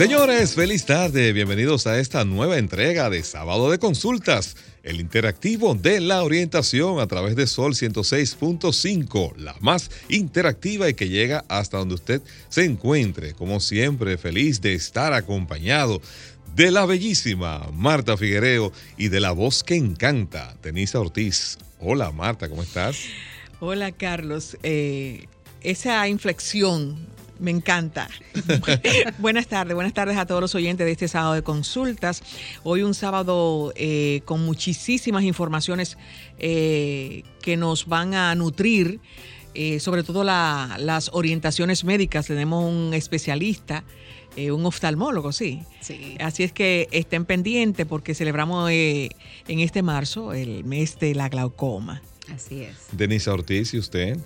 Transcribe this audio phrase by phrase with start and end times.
[0.00, 1.34] Señores, feliz tarde.
[1.34, 7.06] Bienvenidos a esta nueva entrega de Sábado de Consultas, el interactivo de la orientación a
[7.06, 13.34] través de Sol 106.5, la más interactiva y que llega hasta donde usted se encuentre.
[13.34, 16.00] Como siempre, feliz de estar acompañado
[16.54, 21.58] de la bellísima Marta Figuereo y de la voz que encanta, Denisa Ortiz.
[21.78, 22.96] Hola Marta, ¿cómo estás?
[23.60, 24.56] Hola Carlos.
[24.62, 25.26] Eh,
[25.60, 26.96] esa inflexión
[27.40, 28.08] me encanta.
[29.18, 32.22] buenas tardes, buenas tardes a todos los oyentes de este sábado de consultas.
[32.62, 35.96] Hoy un sábado eh, con muchísimas informaciones
[36.38, 39.00] eh, que nos van a nutrir,
[39.54, 42.26] eh, sobre todo las orientaciones médicas.
[42.26, 43.84] Tenemos un especialista.
[44.36, 45.62] un oftalmólogo, sí.
[45.80, 46.16] sí.
[46.20, 49.10] Así es que estén pendientes porque celebramos en
[49.46, 52.00] este marzo el mes de la glaucoma.
[52.34, 52.76] Así es.
[52.92, 54.18] Denisa Ortiz, ¿y usted?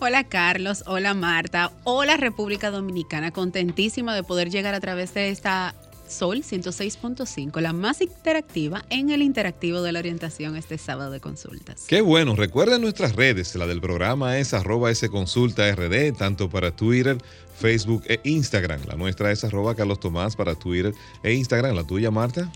[0.00, 5.74] Hola Carlos, hola Marta, hola República Dominicana, contentísima de poder llegar a través de esta
[6.12, 11.86] Sol 106.5, la más interactiva en el interactivo de la orientación este sábado de consultas.
[11.88, 17.16] Qué bueno, recuerden nuestras redes, la del programa es arroba rd, tanto para Twitter,
[17.58, 18.82] Facebook e Instagram.
[18.86, 21.74] La nuestra es arroba Carlos Tomás para Twitter e Instagram.
[21.74, 22.52] ¿La tuya, Marta?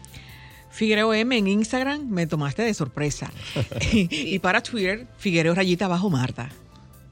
[0.77, 3.33] Figuereo M en Instagram me tomaste de sorpresa.
[3.93, 6.51] y para Twitter, Figuereo Rayita Bajo Marta.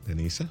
[0.06, 0.50] Denisa.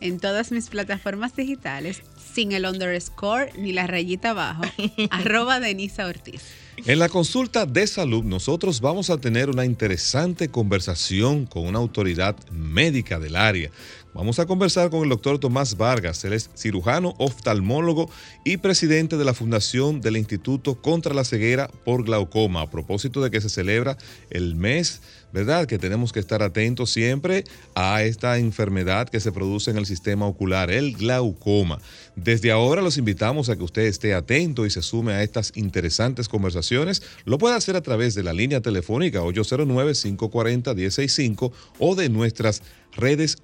[0.00, 4.62] En todas mis plataformas digitales, sin el underscore ni la rayita abajo,
[5.10, 6.42] arroba Denisa Ortiz.
[6.86, 12.36] En la consulta de salud, nosotros vamos a tener una interesante conversación con una autoridad
[12.50, 13.70] médica del área
[14.14, 16.22] Vamos a conversar con el doctor Tomás Vargas.
[16.24, 18.10] Él es cirujano, oftalmólogo
[18.44, 23.30] y presidente de la Fundación del Instituto contra la Ceguera por Glaucoma, a propósito de
[23.30, 23.96] que se celebra
[24.28, 25.00] el mes
[25.32, 25.66] ¿verdad?
[25.66, 30.26] Que tenemos que estar atentos siempre a esta enfermedad que se produce en el sistema
[30.26, 31.80] ocular, el glaucoma.
[32.14, 36.28] Desde ahora los invitamos a que usted esté atento y se sume a estas interesantes
[36.28, 37.02] conversaciones.
[37.24, 42.81] Lo puede hacer a través de la línea telefónica 809-540-165 o de nuestras redes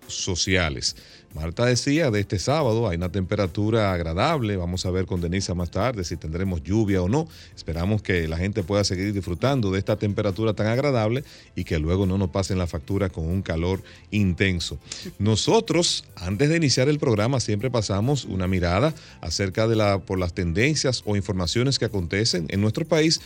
[0.06, 0.96] sociales.
[1.34, 5.70] Marta decía de este sábado hay una temperatura agradable, vamos a ver con Denisa más
[5.70, 7.28] tarde si tendremos lluvia o no.
[7.54, 12.06] Esperamos que la gente pueda seguir disfrutando de esta temperatura tan agradable y que luego
[12.06, 14.78] no nos pasen la factura con un calor intenso.
[15.18, 20.32] Nosotros, antes de iniciar el programa, siempre pasamos una mirada acerca de la, por las
[20.32, 23.20] tendencias o informaciones que acontecen en nuestro país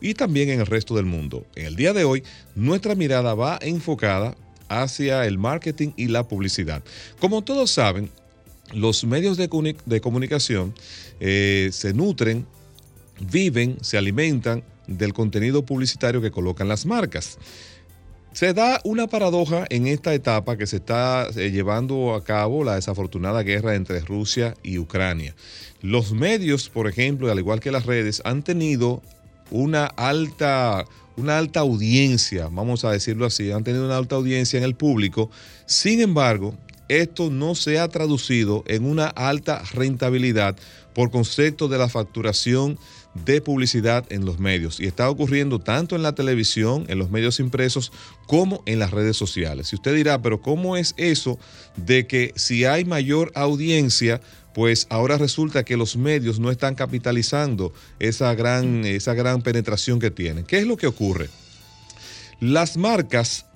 [0.00, 1.44] y también en el resto del mundo.
[1.56, 2.22] En el día de hoy,
[2.54, 4.36] nuestra mirada va enfocada
[4.68, 6.82] hacia el marketing y la publicidad.
[7.20, 8.10] Como todos saben,
[8.72, 9.48] los medios de,
[10.00, 10.74] comunicación
[11.20, 12.46] eh, se nutren,
[13.20, 17.38] viven, se alimentan del contenido publicitario que colocan las marcas.
[18.32, 22.76] Se da una paradoja en esta etapa que se está eh, llevando a cabo la
[22.76, 25.34] desafortunada guerra entre Rusia y Ucrania.
[25.80, 29.02] Los medios, por ejemplo, al igual que las redes, han tenido
[29.50, 30.84] una alta
[31.18, 35.30] una alta audiencia, vamos a decirlo así, han tenido una alta audiencia en el público.
[35.66, 36.54] Sin embargo,
[36.88, 40.56] esto no se ha traducido en una alta rentabilidad
[40.94, 42.78] por concepto de la facturación
[43.24, 44.80] de publicidad en los medios.
[44.80, 47.92] Y está ocurriendo tanto en la televisión, en los medios impresos,
[48.26, 49.72] como en las redes sociales.
[49.72, 51.38] Y usted dirá, pero ¿cómo es eso
[51.76, 54.20] de que si hay mayor audiencia,
[54.54, 60.10] pues ahora resulta que los medios no están capitalizando esa gran, esa gran penetración que
[60.10, 60.44] tienen.
[60.44, 61.28] ¿Qué es lo que ocurre?
[62.40, 63.46] Las marcas,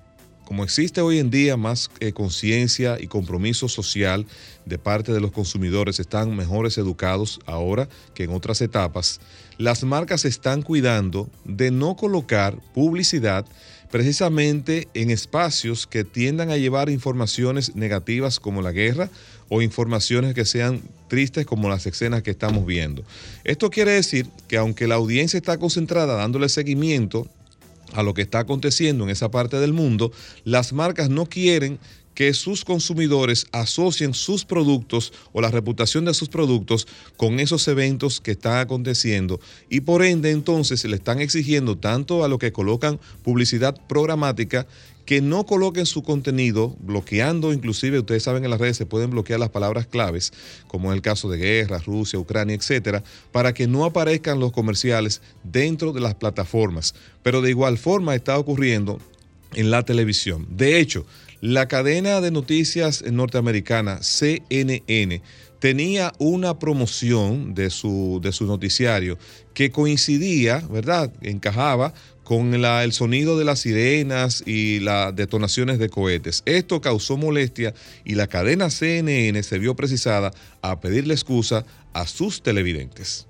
[0.44, 4.26] como existe hoy en día más eh, conciencia y compromiso social
[4.66, 9.20] de parte de los consumidores, están mejores educados ahora que en otras etapas,
[9.58, 13.46] las marcas están cuidando de no colocar publicidad
[13.92, 19.10] precisamente en espacios que tiendan a llevar informaciones negativas como la guerra
[19.54, 23.04] o informaciones que sean tristes como las escenas que estamos viendo.
[23.44, 27.28] Esto quiere decir que aunque la audiencia está concentrada dándole seguimiento
[27.92, 30.10] a lo que está aconteciendo en esa parte del mundo,
[30.44, 31.78] las marcas no quieren
[32.14, 36.86] que sus consumidores asocien sus productos o la reputación de sus productos
[37.16, 42.28] con esos eventos que están aconteciendo y por ende entonces le están exigiendo tanto a
[42.28, 44.66] lo que colocan publicidad programática
[45.04, 49.40] que no coloquen su contenido, bloqueando, inclusive ustedes saben en las redes se pueden bloquear
[49.40, 50.32] las palabras claves,
[50.68, 55.20] como en el caso de guerra, Rusia, Ucrania, etcétera, para que no aparezcan los comerciales
[55.42, 56.94] dentro de las plataformas.
[57.22, 59.00] Pero de igual forma está ocurriendo
[59.54, 60.46] en la televisión.
[60.50, 61.04] De hecho,
[61.42, 65.20] la cadena de noticias norteamericana CNN
[65.58, 69.18] tenía una promoción de su, de su noticiario
[69.52, 71.12] que coincidía, ¿verdad?
[71.20, 76.44] Encajaba con el sonido de las sirenas y las detonaciones de cohetes.
[76.46, 77.74] Esto causó molestia
[78.04, 80.30] y la cadena CNN se vio precisada
[80.62, 83.26] a pedirle excusa a sus televidentes.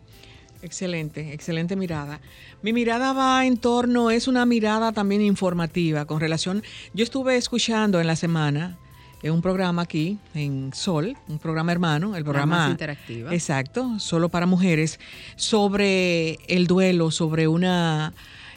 [0.63, 2.21] Excelente, excelente mirada.
[2.63, 6.63] Mi mirada va en torno, es una mirada también informativa con relación,
[6.95, 8.79] yo estuve escuchando en la semana
[9.23, 13.35] en un programa aquí en Sol, un programa hermano, el programa interactiva.
[13.35, 15.01] Exacto, solo para mujeres,
[15.35, 18.13] sobre el duelo, sobre una,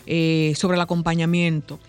[0.06, 1.80] eh, sobre el acompañamiento.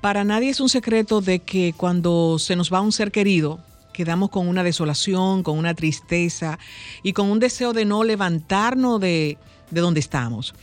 [0.00, 3.58] Para nadie es un secreto de que cuando se nos va un ser querido,
[3.92, 6.58] quedamos con una desolación, con una tristeza
[7.02, 9.38] y con un deseo de no levantarnos de,
[9.74, 10.54] de donde estamos.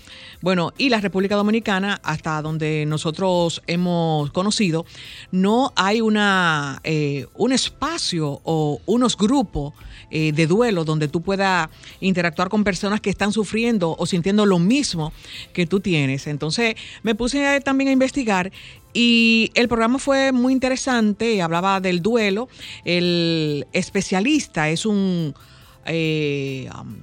[0.41, 4.85] Bueno, y la República Dominicana, hasta donde nosotros hemos conocido,
[5.31, 9.73] no hay una, eh, un espacio o unos grupos
[10.09, 11.69] eh, de duelo donde tú puedas
[11.99, 15.13] interactuar con personas que están sufriendo o sintiendo lo mismo
[15.53, 16.27] que tú tienes.
[16.27, 18.51] Entonces me puse también a investigar
[18.93, 22.49] y el programa fue muy interesante, hablaba del duelo.
[22.83, 25.33] El especialista es un,
[25.85, 26.95] eh, um,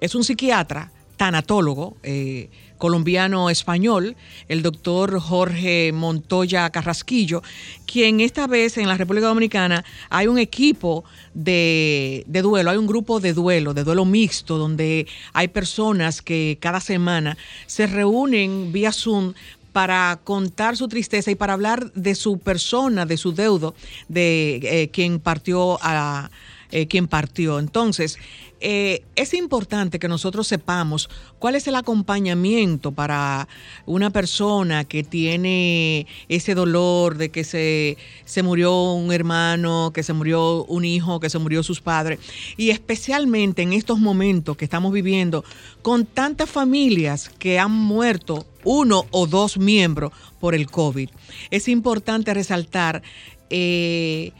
[0.00, 2.48] es un psiquiatra tanatólogo eh,
[2.78, 4.16] colombiano-español,
[4.48, 7.42] el doctor Jorge Montoya Carrasquillo,
[7.86, 11.04] quien esta vez en la República Dominicana hay un equipo
[11.34, 16.80] de, duelo, hay un grupo de duelo, de duelo mixto, donde hay personas que cada
[16.80, 17.36] semana
[17.66, 19.34] se reúnen vía Zoom
[19.72, 23.74] para contar su tristeza y para hablar de su persona, de su deudo,
[24.08, 26.30] de eh, quien partió a
[26.70, 27.58] eh, quien partió.
[27.58, 28.18] Entonces,
[28.60, 33.46] eh, es importante que nosotros sepamos cuál es el acompañamiento para
[33.86, 40.12] una persona que tiene ese dolor de que se, se murió un hermano, que se
[40.12, 42.18] murió un hijo, que se murió sus padres.
[42.56, 45.44] Y especialmente en estos momentos que estamos viviendo
[45.82, 51.08] con tantas familias que han muerto uno o dos miembros por el COVID.
[51.50, 53.02] Es importante resaltar
[53.50, 54.32] eh,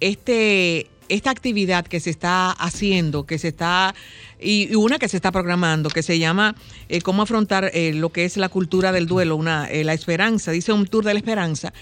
[0.00, 3.94] este esta actividad que se está haciendo, que se está,
[4.40, 6.54] y, una que se está programando, que se llama
[6.88, 10.50] eh, Cómo afrontar eh, lo que es la cultura del duelo, una, eh, la esperanza,
[10.50, 11.72] dice un tour de la esperanza,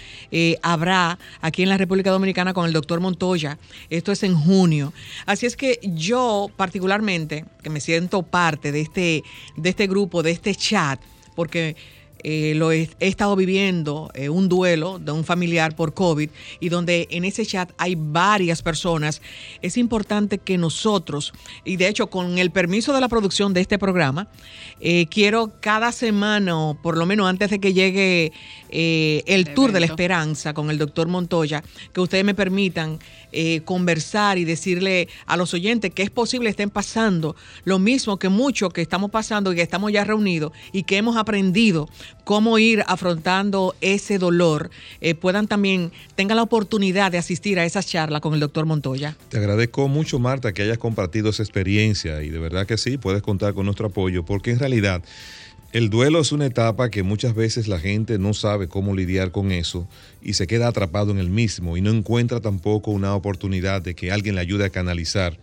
[0.62, 3.59] habrá aquí en la República Dominicana con el doctor Montoya.
[3.91, 4.93] Esto es en junio.
[5.27, 9.25] Así es que yo particularmente, que me siento parte de este,
[9.56, 11.00] de este grupo, de este chat,
[11.35, 11.77] porque
[12.26, 17.06] eh, lo he, estado viviendo eh, un duelo de un familiar por COVID y donde
[17.11, 19.21] en ese chat hay varias personas,
[19.61, 21.35] es importante que nosotros,
[21.67, 24.29] y de hecho con el permiso de la producción de este programa,
[24.81, 28.32] eh, quiero cada semana, o por lo menos antes de que llegue
[28.70, 31.62] el tour de la esperanza con el doctor Montoya,
[31.93, 32.99] que ustedes me permitan
[33.64, 38.72] conversar y decirle a los oyentes que es posible estén pasando lo mismo que muchos
[38.72, 41.88] que estamos pasando y que estamos ya reunidos y que hemos aprendido
[42.25, 44.70] cómo ir afrontando ese dolor,
[45.00, 49.16] eh, puedan también, tengan la oportunidad de asistir a esa charla con el doctor Montoya.
[49.28, 53.22] Te agradezco mucho, Marta, que hayas compartido esa experiencia y de verdad que sí, puedes
[53.22, 55.02] contar con nuestro apoyo, porque en realidad
[55.75, 59.51] el duelo es una etapa que muchas veces la gente no sabe cómo lidiar con
[59.51, 59.89] eso
[60.22, 64.13] y se queda atrapado en el mismo y no encuentra tampoco una oportunidad de que
[64.13, 65.37] alguien le ayude a canalizar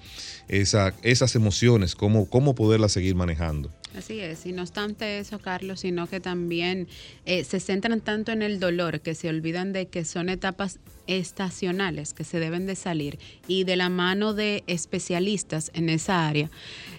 [0.48, 3.74] esa, esas emociones, cómo, cómo poderlas seguir manejando.
[3.98, 6.88] Así es, y no obstante eso, Carlos, sino que también
[7.26, 12.14] eh, se centran tanto en el dolor que se olvidan de que son etapas estacionales
[12.14, 16.50] que se deben de salir y de la mano de especialistas en esa área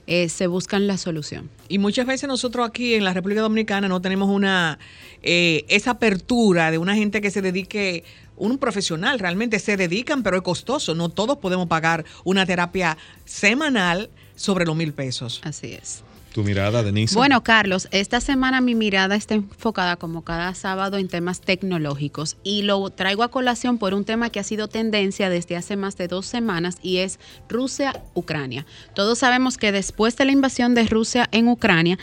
[0.07, 1.49] eh, se buscan la solución.
[1.69, 4.79] Y muchas veces nosotros aquí en la República Dominicana no tenemos una
[5.23, 8.05] eh, esa apertura de una gente que se dedique
[8.37, 10.95] un profesional realmente se dedican, pero es costoso.
[10.95, 15.41] No todos podemos pagar una terapia semanal sobre los mil pesos.
[15.45, 16.03] Así es.
[16.33, 17.15] Tu mirada, Denise.
[17.15, 22.63] Bueno, Carlos, esta semana mi mirada está enfocada como cada sábado en temas tecnológicos y
[22.63, 26.09] lo traigo a colación por un tema que ha sido tendencia desde hace más de
[26.09, 27.19] dos semanas y es
[27.51, 28.65] Rusia-Ucrania.
[28.95, 31.99] Todos sabemos que después de la invasión de Rusia en Ucrania,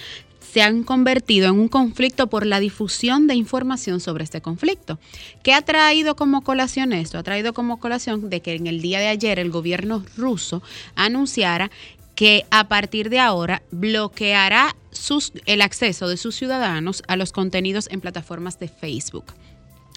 [0.52, 4.98] se han convertido en un conflicto por la difusión de información sobre este conflicto.
[5.44, 7.20] ¿Qué ha traído como colación esto?
[7.20, 10.64] Ha traído como colación de que en el día de ayer el gobierno ruso
[10.96, 11.70] anunciara
[12.20, 14.76] que a partir de ahora bloqueará
[15.46, 19.24] el acceso de sus ciudadanos a los contenidos en plataformas de Facebook.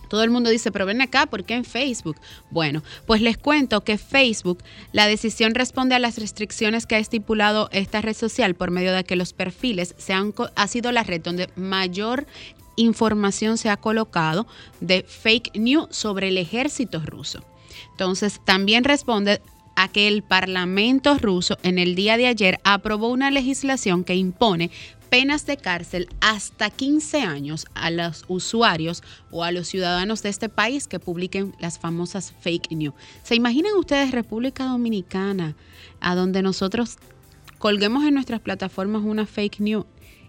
[0.08, 2.16] Todo el mundo dice, pero ven acá, ¿por qué en Facebook?
[2.52, 4.62] Bueno, pues les cuento que Facebook,
[4.92, 9.02] la decisión responde a las restricciones que ha estipulado esta red social por medio de
[9.02, 12.28] que los perfiles se han, ha sido la red donde mayor
[12.76, 14.46] información se ha colocado
[14.80, 17.42] de fake news sobre el ejército ruso.
[17.90, 19.40] Entonces, también responde
[19.76, 24.70] a que el Parlamento ruso en el día de ayer aprobó una legislación que impone
[25.12, 30.48] penas de cárcel hasta 15 años a los usuarios o a los ciudadanos de este
[30.48, 32.94] país que publiquen las famosas fake news.
[33.22, 35.54] ¿Se imaginan ustedes República Dominicana,
[36.00, 36.96] a donde nosotros
[37.58, 39.84] colguemos en nuestras plataformas una fake news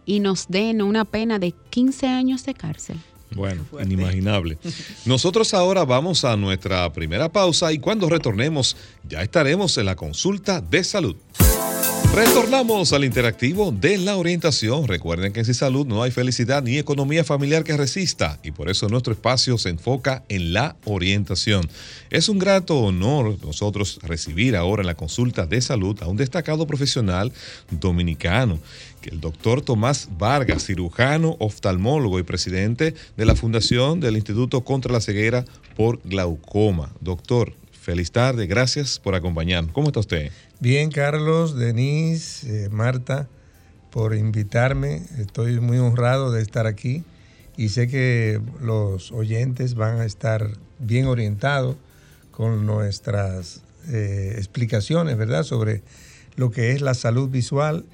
[0.06, 2.98] y nos den una pena de 15 años de cárcel?
[3.36, 4.58] Bueno, inimaginable.
[5.06, 8.76] Nosotros ahora vamos a nuestra primera pausa y cuando retornemos
[9.08, 11.16] ya estaremos en la consulta de salud.
[12.14, 14.88] Retornamos al interactivo de la orientación.
[14.88, 18.88] Recuerden que en Salud no hay felicidad ni economía familiar que resista y por eso
[18.88, 21.68] nuestro espacio se enfoca en la orientación.
[22.12, 26.68] Es un grato honor nosotros recibir ahora en la consulta de salud a un destacado
[26.68, 27.34] profesional
[27.72, 28.60] dominicano,
[29.10, 35.02] el doctor Tomás Vargas, cirujano, oftalmólogo y presidente de la Fundación del Instituto contra la
[35.02, 35.46] Ceguera
[35.76, 36.92] por Glaucoma.
[37.02, 39.74] Doctor, feliz tarde, gracias por acompañarnos.
[39.74, 40.32] ¿Cómo está usted?
[40.60, 43.28] Bien, Carlos, Denise, eh, Marta,
[43.92, 45.04] por invitarme.
[45.18, 47.04] Estoy muy honrado de estar aquí
[47.58, 51.76] y sé que los oyentes van a estar bien orientados
[52.32, 55.84] con nuestras eh, explicaciones, ¿verdad?, sobre
[56.36, 57.86] lo que es la salud visual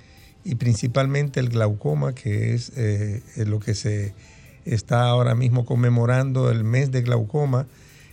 [0.43, 4.13] y principalmente el glaucoma, que es eh, lo que se
[4.65, 7.67] está ahora mismo conmemorando el mes de glaucoma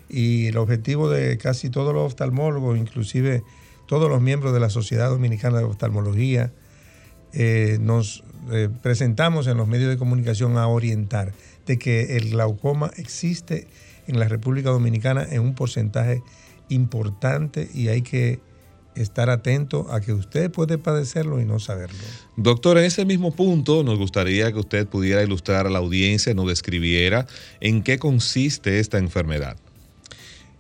[0.09, 3.43] y el objetivo de casi todos los oftalmólogos, inclusive
[3.87, 6.53] todos los miembros de la Sociedad Dominicana de Oftalmología,
[7.33, 11.33] eh, nos eh, presentamos en los medios de comunicación a orientar
[11.67, 13.67] de que el glaucoma existe
[14.07, 16.23] en la República Dominicana en un porcentaje
[16.69, 18.41] importante y hay que
[18.97, 21.99] estar atento a que usted puede padecerlo y no saberlo.
[22.37, 26.49] Doctor, en ese mismo punto nos gustaría que usted pudiera ilustrar a la audiencia, nos
[26.49, 27.27] describiera
[27.61, 29.57] en qué consiste esta enfermedad.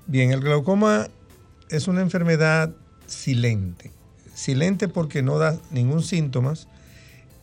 [0.06, 1.08] Bien, el glaucoma
[1.70, 2.72] es una enfermedad
[3.06, 3.90] silente.
[4.34, 6.54] Silente porque no da ningún síntoma.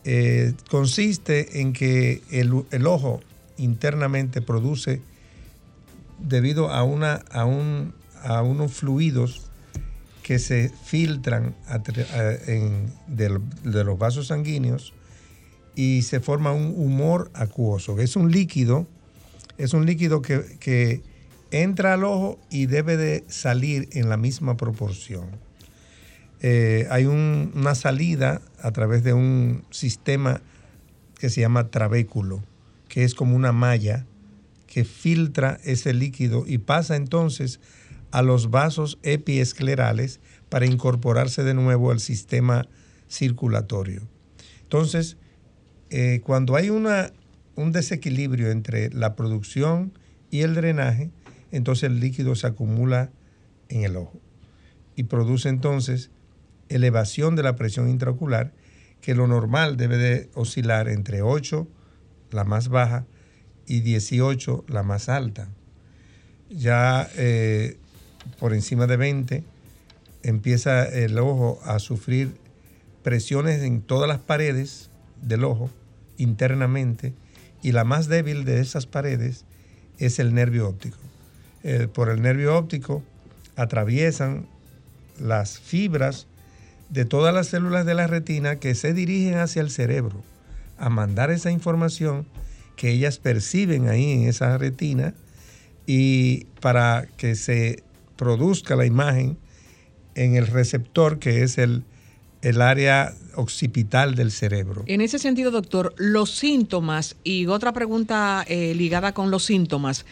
[0.04, 3.20] Eh, consiste en que el, ojo
[3.56, 5.02] internamente produce,
[6.18, 9.43] debido a, una, a, un, a unos fluidos
[10.24, 11.54] que se filtran
[13.06, 13.28] de,
[13.84, 14.94] los vasos sanguíneos
[15.76, 18.86] y se forma un humor acuoso, que es un líquido,
[19.58, 21.02] es un líquido que, que
[21.50, 25.26] entra al ojo y debe de salir en la misma proporción.
[26.40, 30.40] Eh, hay una salida a través de un sistema
[31.18, 32.42] que se llama trabéculo,
[32.88, 34.06] que es como una malla
[34.68, 37.60] que filtra ese líquido y pasa entonces
[38.14, 42.68] a los vasos epiesclerales para incorporarse de nuevo al sistema
[43.08, 44.02] circulatorio.
[44.62, 45.16] Entonces,
[45.90, 47.12] eh, cuando hay una,
[47.56, 49.98] un desequilibrio entre la producción
[50.30, 51.10] y el drenaje,
[51.50, 53.10] entonces el líquido se acumula
[53.68, 54.20] en el ojo
[54.94, 56.12] y produce entonces
[56.68, 58.52] elevación de la presión intraocular,
[59.00, 61.66] que lo normal debe de oscilar entre 8,
[62.30, 63.06] la más baja,
[63.66, 65.48] y 18, la más alta.
[66.48, 67.76] Ya eh,
[68.38, 69.44] por encima de 20
[70.22, 72.34] empieza el ojo a sufrir
[73.02, 74.90] presiones en todas las paredes
[75.22, 75.70] del ojo
[76.16, 77.12] internamente
[77.62, 79.44] y la más débil de esas paredes
[79.98, 80.98] es el nervio óptico.
[81.62, 83.02] Eh, por el nervio óptico
[83.56, 84.46] atraviesan
[85.18, 86.26] las fibras
[86.90, 90.22] de todas las células de la retina que se dirigen hacia el cerebro
[90.78, 92.26] a mandar esa información
[92.76, 95.14] que ellas perciben ahí en esa retina
[95.86, 97.82] y para que se
[98.16, 99.36] produzca la imagen
[100.14, 101.84] en el receptor que es el,
[102.42, 104.84] el área occipital del cerebro.
[104.86, 110.04] En ese sentido, doctor, los síntomas y otra pregunta eh, ligada con los síntomas,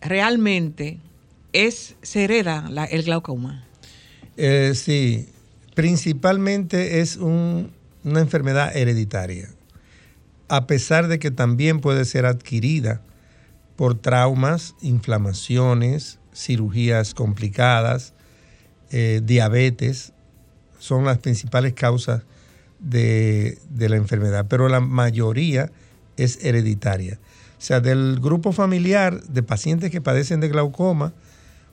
[0.00, 0.98] ¿realmente
[1.52, 3.64] es, se hereda el glaucoma?
[4.36, 5.28] Eh, sí,
[5.74, 7.70] principalmente es una
[8.20, 9.48] enfermedad hereditaria,
[10.48, 13.02] a pesar de que también puede ser adquirida
[13.76, 18.14] por traumas, inflamaciones, cirugías complicadas,
[18.90, 20.12] eh, diabetes,
[20.78, 22.22] son las principales causas
[22.78, 25.72] de, de la enfermedad, pero la mayoría
[26.16, 27.18] es hereditaria.
[27.58, 31.12] O sea, del grupo familiar de pacientes que padecen de glaucoma,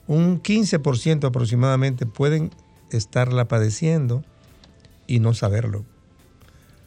[0.08, 2.50] un 15% aproximadamente pueden
[2.90, 4.24] estarla padeciendo
[5.06, 5.84] y no saberlo.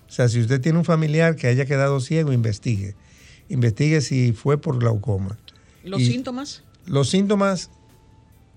[0.08, 2.96] O sea, si usted tiene un familiar que haya quedado ciego, investigue.
[3.48, 5.38] Investigue si fue por glaucoma.
[5.84, 6.64] ¿Los Y síntomas?
[6.90, 7.70] Los síntomas,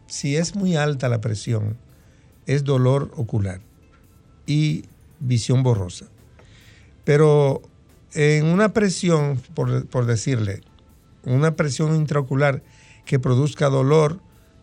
[0.06, 1.76] si es muy alta la presión,
[2.46, 3.60] es dolor ocular
[4.46, 4.86] y
[5.20, 6.06] visión borrosa.
[7.04, 7.60] Pero
[8.14, 10.62] en una presión, por, decirle,
[11.24, 12.62] una presión intraocular
[13.04, 14.18] que produzca dolor,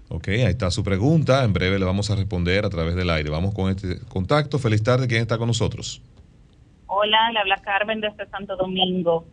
[0.08, 1.42] Ok, ahí está su pregunta.
[1.42, 3.30] En breve le vamos a responder a través del aire.
[3.30, 4.58] Vamos con este contacto.
[4.58, 5.08] Feliz tarde.
[5.08, 6.02] ¿Quién está con nosotros?
[6.86, 9.24] Hola, le habla Carmen desde Santo Domingo.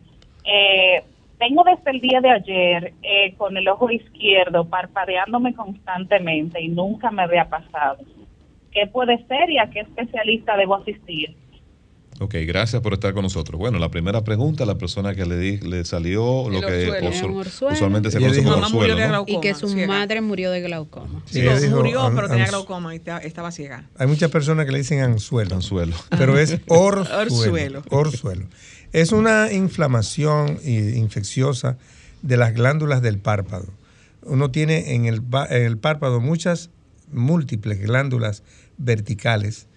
[0.44, 1.04] Eh,
[1.38, 7.10] tengo desde el día de ayer eh, con el ojo izquierdo parpadeándome constantemente y nunca
[7.10, 7.98] me había pasado.
[8.72, 11.36] ¿Qué puede ser y a qué especialista debo asistir?
[12.22, 13.58] Ok, gracias por estar con nosotros.
[13.58, 17.10] Bueno, la primera pregunta, la persona que le, di- le salió lo El que orzuelo.
[17.10, 17.74] usu- Un orzuelo.
[17.74, 19.08] usualmente se conoce como Mamá murió orzuelo, de ¿no?
[19.08, 19.38] glaucoma.
[19.38, 19.86] Y que su ciega.
[19.88, 21.22] madre murió de glaucoma.
[21.24, 23.88] Sí, Digo, ella dijo murió, an- pero tenía glaucoma y ta- estaba ciega.
[23.96, 25.96] Hay muchas personas que le dicen anzuelo, Anzuelo.
[26.10, 27.18] pero es orzuelo.
[27.18, 27.82] Orzuelo.
[27.88, 28.46] orzuelo.
[28.92, 31.78] Es una inflamación i- infecciosa
[32.20, 33.64] de las glándulas del párpado.
[34.24, 36.68] Uno tiene en el, en el párpado muchas
[37.10, 38.42] múltiples glándulas
[38.76, 39.68] verticales,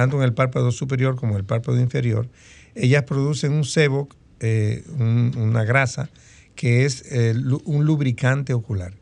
[0.00, 2.26] tanto en el párpado superior como en el párpado inferior.
[2.74, 4.08] Ellas producen un sebo,
[4.40, 6.08] eh, un- una grasa,
[6.54, 7.34] que es eh,
[7.66, 8.94] un lubricante ocular.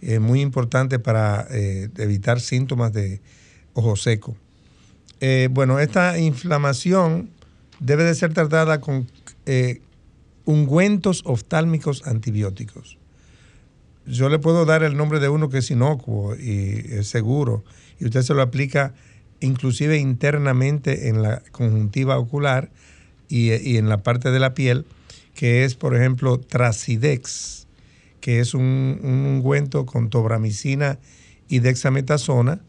[0.00, 3.20] Es muy importante para eh, evitar síntomas de
[3.72, 4.36] ojo seco.
[5.20, 7.30] Eh, bueno, esta inflamación
[7.80, 9.08] debe de ser tratada con
[9.46, 9.80] eh,
[10.44, 12.96] ungüentos oftálmicos antibióticos.
[14.06, 17.64] Yo le puedo dar el nombre de uno que es inocuo y es seguro,
[17.98, 18.94] y usted se lo aplica
[19.40, 22.70] inclusive internamente en la conjuntiva ocular
[23.28, 24.86] y, en la parte de la piel,
[25.34, 27.66] que es, por ejemplo, Tracidex,
[28.20, 30.98] que es un, un ungüento con tobramicina
[31.48, 32.60] y dexametasona,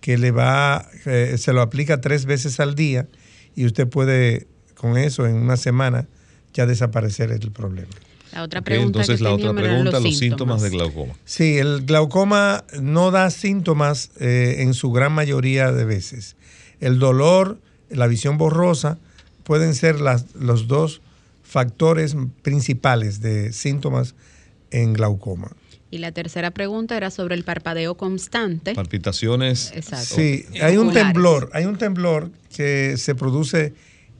[0.00, 3.08] que le va, eh, se lo aplica tres veces al día
[3.54, 6.06] y usted puede con eso en una semana
[6.52, 7.90] ya desaparecer el problema.
[8.36, 11.14] La otra entonces que la otra pregunta, los los síntomas de glaucoma.
[11.24, 16.36] Sí, el glaucoma no da síntomas eh, en su gran mayoría de veces.
[16.80, 17.58] El dolor,
[17.90, 18.98] la visión borrosa,
[19.44, 21.00] pueden ser las- los dos
[21.42, 24.14] factores principales de síntomas
[24.70, 25.50] en glaucoma.
[25.90, 28.74] Y la tercera pregunta era sobre el parpadeo constante.
[28.74, 29.72] Palpitaciones.
[29.74, 30.16] Exacto.
[30.16, 33.72] Sí, hay un temblor, hay un temblor que se produce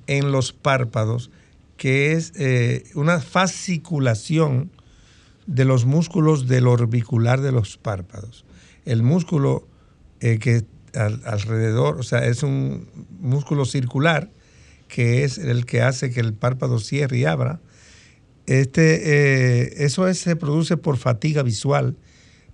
[0.07, 1.31] en los párpados,
[1.77, 4.71] que es eh, una fasciculación
[5.47, 8.45] de los músculos del orbicular de los párpados.
[8.85, 9.67] El músculo
[10.21, 12.89] eh, que al- alrededor, o sea, es un
[13.21, 14.31] músculo circular
[14.89, 17.61] que es el que hace que el párpado cierre y abra.
[18.47, 21.97] Este, eh, eso es- se produce por fatiga visual,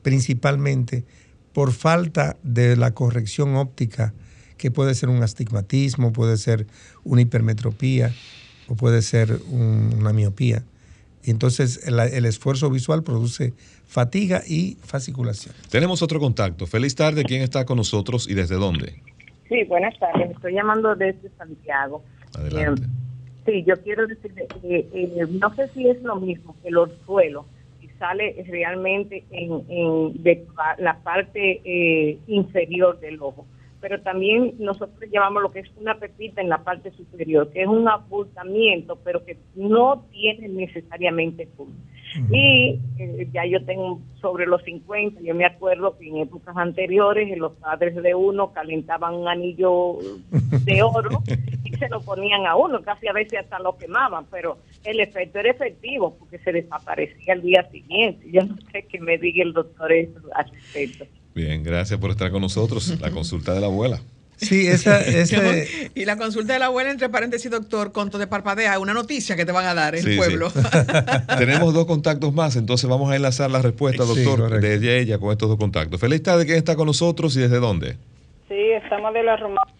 [0.02, 1.04] principalmente
[1.52, 4.14] por falta de la corrección óptica,
[4.56, 6.66] que puede ser un astigmatismo, puede ser
[7.04, 8.14] una hipermetropía
[8.68, 10.62] o puede ser un- una miopía.
[11.24, 13.52] Y entonces el, el esfuerzo visual produce
[13.86, 15.54] fatiga y fasciculación.
[15.70, 16.66] Tenemos otro contacto.
[16.66, 17.24] Feliz tarde.
[17.24, 18.94] ¿Quién está con nosotros y desde dónde?
[19.48, 20.30] Sí, buenas tardes.
[20.30, 22.02] Estoy llamando desde Santiago.
[22.34, 22.82] Adelante.
[22.82, 22.86] Eh,
[23.46, 27.46] sí, yo quiero decirle, eh, eh, no sé si es lo mismo que el orzuelo,
[27.80, 33.46] si sale realmente en, en de pa- la parte eh, inferior del ojo,
[33.82, 37.68] pero también nosotros llamamos lo que es una pepita en la parte superior, que es
[37.68, 41.76] un abultamiento, pero que no tiene necesariamente punto.
[42.30, 47.28] Y eh, ya yo tengo sobre los 50, yo me acuerdo que en épocas anteriores
[47.32, 49.96] eh, los padres de uno calentaban un anillo
[50.64, 51.22] de oro
[51.64, 55.40] y se lo ponían a uno, casi a veces hasta lo quemaban, pero el efecto
[55.40, 58.30] era efectivo porque se desaparecía al día siguiente.
[58.30, 61.06] Yo no sé qué me diga el doctor eso al respecto.
[61.34, 62.98] Bien, gracias por estar con nosotros.
[63.00, 64.00] La consulta de la abuela.
[64.36, 68.78] Sí, esa, ese, Y la consulta de la abuela, entre paréntesis, doctor, conto de parpadea,
[68.80, 70.16] una noticia que te van a dar el Sí, sí.
[70.16, 70.52] pueblo.
[71.38, 74.66] Tenemos dos contactos más, entonces vamos a enlazar la respuesta, Sí, doctor, correcto.
[74.80, 76.00] de ella con estos dos contactos.
[76.00, 76.44] Feliz tarde.
[76.44, 77.96] ¿Quién está con nosotros y desde dónde?
[78.48, 79.70] Sí, estamos de la Romana.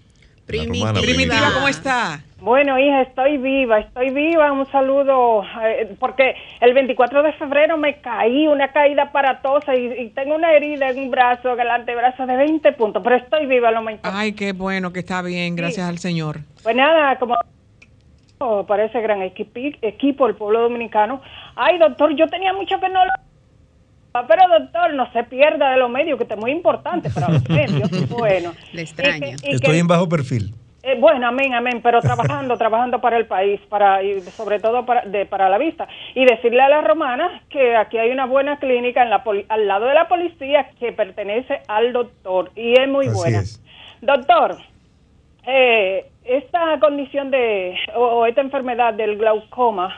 [0.48, 2.20] Romana, Primitiva, ¿cómo está?
[2.40, 4.50] Bueno, hija, estoy viva, estoy viva.
[4.50, 10.09] Un saludo, eh, porque el 24 de febrero me caí, una caída aparatosa y, y
[10.09, 13.70] tengo una herida en un brazo, en el antebrazo de 20 puntos, pero estoy viva,
[13.70, 13.94] lo más.
[14.02, 16.40] Ay, qué bueno que está bien, gracias al Señor.
[16.64, 17.37] Pues nada, como
[18.38, 21.22] oh, para ese gran equipi- equipo, el pueblo dominicano.
[21.55, 23.11] Ay, doctor, yo tenía mucho que no lo...
[24.12, 28.09] Pero doctor, no se pierda de los medios, que es muy importante para los medios.
[28.11, 28.53] Bueno.
[28.72, 29.27] Le extraño.
[29.29, 30.55] Y que- y estoy que- en bajo perfil.
[30.83, 35.03] eh, bueno, amén, amén, pero trabajando, trabajando para el país, para y sobre todo para,
[35.03, 35.87] de, para la vista.
[36.14, 39.66] Y decirle a las romanas que aquí hay una buena clínica en la poli- al
[39.68, 43.38] lado de la policía que pertenece al doctor y es muy Así buena.
[43.38, 43.62] es.
[44.01, 44.57] Doctor,
[45.46, 49.96] eh, esta condición de, o, o esta enfermedad del glaucoma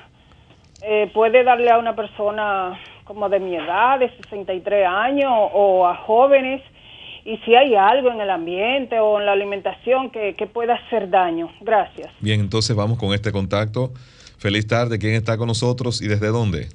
[0.83, 5.97] eh, puede darle a una persona como de mi edad, de 63 años, o a
[5.97, 6.62] jóvenes,
[7.25, 11.09] y si hay algo en el ambiente o en la alimentación que, que pueda hacer
[11.09, 11.51] daño.
[11.61, 12.11] Gracias.
[12.21, 13.93] Bien, entonces vamos con este contacto.
[14.38, 14.99] Feliz tarde.
[14.99, 16.69] ¿Quién está con nosotros y desde dónde?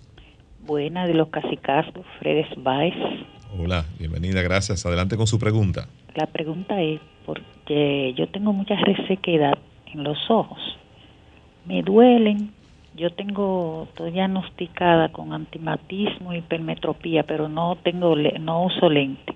[0.61, 2.95] Buena de los casicazos, Fredes Baez.
[3.57, 4.85] Hola, bienvenida, gracias.
[4.85, 5.87] Adelante con su pregunta.
[6.15, 9.57] La pregunta es porque yo tengo mucha resequedad
[9.93, 10.59] en los ojos.
[11.65, 12.51] Me duelen.
[12.99, 19.33] Yo tengo, estoy diagnosticada con antimatismo y hipermetropía, pero no tengo, le- no uso lente.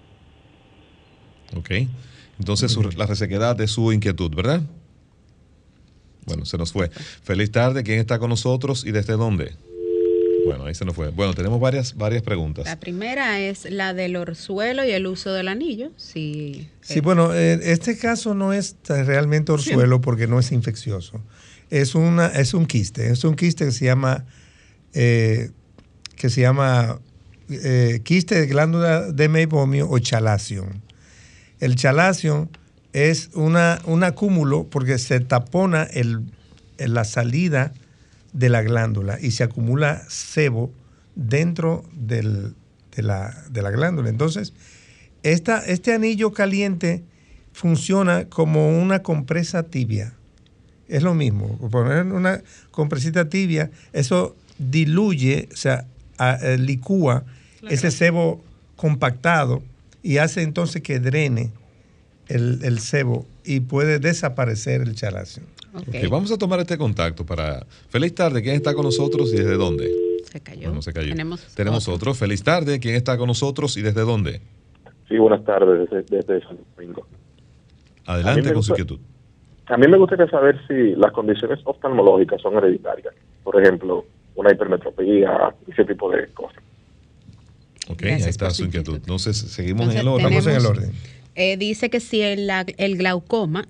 [1.56, 1.70] Ok.
[2.40, 4.62] Entonces su- la resequedad es su inquietud, ¿verdad?
[6.26, 6.90] Bueno, se nos fue.
[6.90, 7.84] Feliz tarde.
[7.84, 9.56] ¿Quién está con nosotros y desde dónde?
[10.46, 11.10] Bueno, ahí se nos fue.
[11.10, 12.66] Bueno, tenemos varias, varias preguntas.
[12.66, 15.92] La primera es la del orzuelo y el uso del anillo.
[15.96, 16.68] Sí.
[16.82, 21.22] Sí, bueno, eh, este caso no es realmente orzuelo porque no es infeccioso.
[21.74, 24.26] Es, una, es un quiste, es un quiste que se llama,
[24.94, 25.50] eh,
[26.16, 27.00] que se llama
[27.50, 30.84] eh, quiste de glándula de meibomio o chalación.
[31.60, 32.50] El chalación
[32.94, 36.22] es una, un acúmulo porque se tapona el,
[36.78, 37.74] la salida
[38.34, 40.72] de la glándula y se acumula sebo
[41.16, 42.54] dentro del-
[42.96, 44.10] de, la, de la glándula.
[44.10, 44.54] Entonces,
[45.24, 47.04] esta, este anillo caliente
[47.52, 50.14] funciona como una compresa tibia.
[50.88, 52.42] Es lo mismo, poner una
[52.72, 55.86] compresita tibia, eso diluye, o sea,
[56.18, 57.24] a- eh, licúa
[57.70, 58.44] ese sebo
[58.76, 59.64] compactado
[60.04, 61.52] y hace entonces que drene
[62.28, 65.46] el, el sebo y puede desaparecer el chalación.
[65.74, 67.66] Ok, vamos a tomar este contacto para...
[67.90, 68.44] Feliz tarde.
[68.44, 69.90] ¿Quién está con nosotros y desde dónde?
[70.32, 70.68] Se cayó.
[70.68, 71.10] Bueno, se cayó.
[71.10, 72.14] Tenemos, Tenemos otro.
[72.14, 72.80] Feliz tarde.
[72.80, 74.42] ¿Quién está con nosotros y desde dónde?
[75.10, 77.08] Sí, buenas tardes desde, desde San Domingo.
[78.06, 79.00] Adelante con su inquietud.
[79.68, 83.14] A mí me gustaría saber si las condiciones oftalmológicas son hereditarias.
[83.44, 86.62] Por ejemplo, una hipermetropía, ese tipo de cosas.
[87.90, 88.96] Ok, Gracias ahí está por su inquietud.
[88.96, 90.26] Entonces, seguimos Entonces, en el orden.
[90.28, 90.92] tenemos- en el orden.
[91.36, 93.68] Eh, dice que si el, la- el glaucoma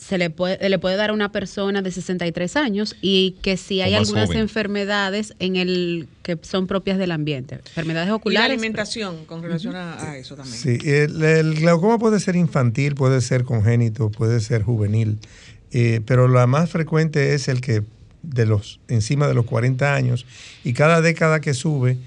[0.00, 3.82] se le puede, le puede dar a una persona de 63 años y que si
[3.82, 4.40] hay algunas joven.
[4.40, 8.50] enfermedades en el que son propias del ambiente, enfermedades Y la oculares.
[8.50, 10.56] alimentación con relación a, a eso también.
[10.56, 15.18] Sí, el, el glaucoma puede ser infantil, puede ser congénito, puede ser juvenil,
[15.70, 17.82] eh, pero la más frecuente es el que
[18.22, 20.24] de los encima de los 40 años
[20.64, 21.98] y cada década que sube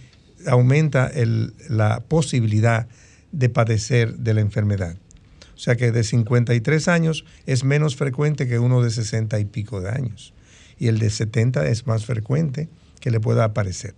[0.48, 2.88] aumenta el- la posibilidad
[3.32, 4.96] de padecer de la enfermedad.
[5.56, 9.82] O sea que de 53 años es menos frecuente que uno de 60 y pico
[9.82, 10.34] de años.
[10.80, 12.68] Y el de 70 es más frecuente
[13.00, 13.94] que le pueda aparecer.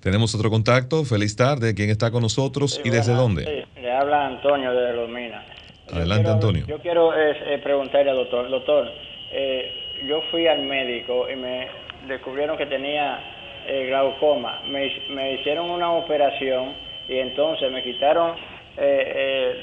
[0.00, 1.04] Tenemos otro contacto.
[1.04, 1.74] Feliz tarde.
[1.74, 3.44] ¿Quién está con nosotros y desde dónde?
[3.44, 5.44] Sí, le habla Antonio de Lomina.
[5.90, 6.66] Adelante, Quiero- Antonio.
[6.66, 8.86] Yo quiero eh, eh, preguntarle al doctor, doctor,
[9.32, 9.70] eh,
[10.08, 11.66] yo fui al médico y me
[12.06, 13.18] descubrieron que tenía
[13.66, 14.62] eh, glaucoma.
[14.68, 16.74] Me hicieron una operación
[17.08, 18.36] y entonces me quitaron
[18.76, 19.54] eh, eh,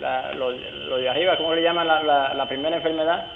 [0.00, 3.26] la- lo, lo de arriba, ¿cómo le llaman la, la- la primera enfermedad?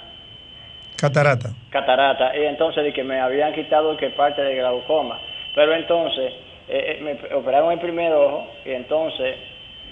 [0.97, 1.49] Catarata.
[1.69, 5.19] catarata y entonces de que me habían quitado que parte del glaucoma
[5.53, 6.31] pero entonces
[6.69, 9.35] eh, eh, me operaron el primer ojo y entonces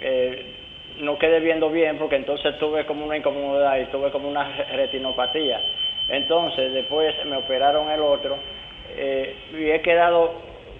[0.01, 0.45] eh,
[0.99, 4.63] no quedé viendo bien porque entonces tuve como una incomodidad y tuve como una re-
[4.77, 5.59] retinopatía
[6.07, 8.37] entonces después me operaron el otro
[8.95, 10.31] eh, y he quedado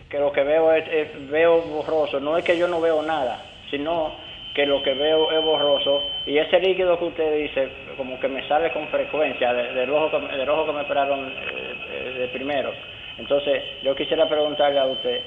[0.09, 3.41] que lo que veo es, es- veo borroso no es que yo no veo nada
[3.69, 4.13] sino
[4.53, 8.47] que lo que veo es borroso y ese líquido que usted dice como que me
[8.47, 12.27] sale con frecuencia de- del ojo que, del ojo que me operaron eh, eh, de
[12.27, 12.71] primero.
[13.17, 15.21] Entonces yo quisiera preguntarle a usted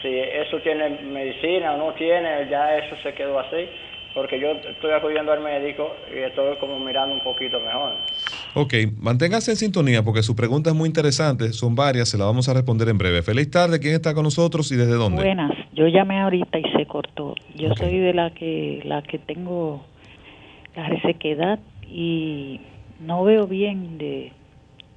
[0.00, 3.68] si eso tiene medicina o no tiene, ya eso se quedó así,
[4.14, 7.94] porque yo estoy acudiendo al médico y estoy como mirando un poquito mejor.
[8.54, 11.52] Ok, manténgase en sintonía porque su pregunta es muy interesante.
[11.52, 13.22] Son varias, se la vamos a responder en breve.
[13.22, 13.80] Feliz tarde.
[13.80, 15.22] ¿Quién está con nosotros y desde dónde?
[15.22, 17.34] Buenas, yo llamé ahorita y se cortó.
[17.56, 19.84] Yo soy de la que la que tengo
[20.76, 22.60] la resequedad y
[23.00, 24.32] no veo bien de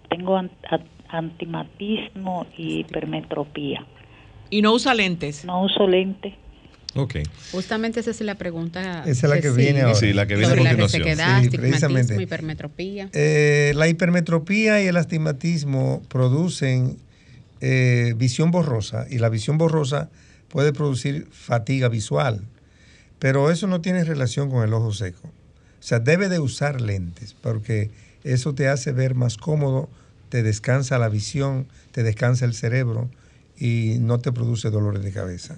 [0.10, 3.86] tengo an- a- antimatismo y hipermetropía.
[4.50, 5.46] Y no usa lentes.
[5.46, 6.36] No uso lente.
[6.96, 7.16] Ok.
[7.52, 9.02] Justamente esa es la pregunta.
[9.06, 9.96] Esa es la que viene ahora.
[9.96, 11.04] Sí, la que viene a sobre la continuación.
[11.04, 12.24] resequedad, Sí, astigmatismo, precisamente.
[12.24, 13.10] hipermetropía.
[13.14, 16.98] Eh, la hipermetropía y el astigmatismo producen
[17.62, 20.10] eh, visión borrosa y la visión borrosa
[20.50, 22.42] puede producir fatiga visual,
[23.20, 25.28] pero eso no tiene relación con el ojo seco.
[25.28, 27.92] O sea, debe de usar lentes porque
[28.24, 29.90] eso te hace ver más cómodo,
[30.30, 33.10] te descansa la visión, te descansa el cerebro
[33.58, 35.58] y no te produce dolores de cabeza.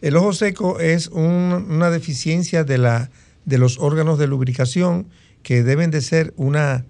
[0.00, 3.10] El ojo seco es un- una deficiencia de, la,
[3.44, 5.08] de los órganos de lubricación
[5.42, 6.84] que deben de ser una,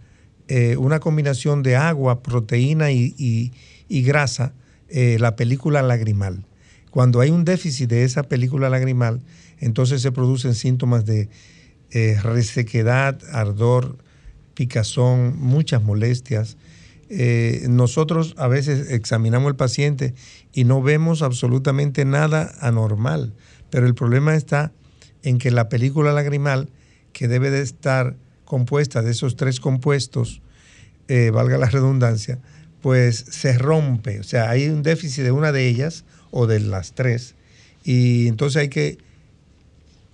[0.48, 3.52] eh, una combinación de agua, proteína y, y-
[3.88, 4.54] y grasa,
[4.88, 6.44] eh, la película lagrimal.
[6.90, 9.20] Cuando hay un déficit de esa película lagrimal,
[9.58, 11.28] entonces se producen síntomas de
[11.90, 13.98] eh, resequedad, ardor,
[14.54, 16.56] picazón, muchas molestias.
[17.08, 20.14] Eh, nosotros a veces examinamos al paciente
[20.52, 23.32] y no vemos absolutamente nada anormal,
[23.70, 24.72] pero el problema está
[25.22, 26.68] en que la película lagrimal,
[27.12, 30.42] que debe de estar compuesta de esos tres compuestos,
[31.08, 32.40] eh, valga la redundancia,
[32.80, 36.92] pues se rompe, o sea, hay un déficit de una de ellas o de las
[36.94, 37.36] tres,
[37.84, 38.98] y entonces hay que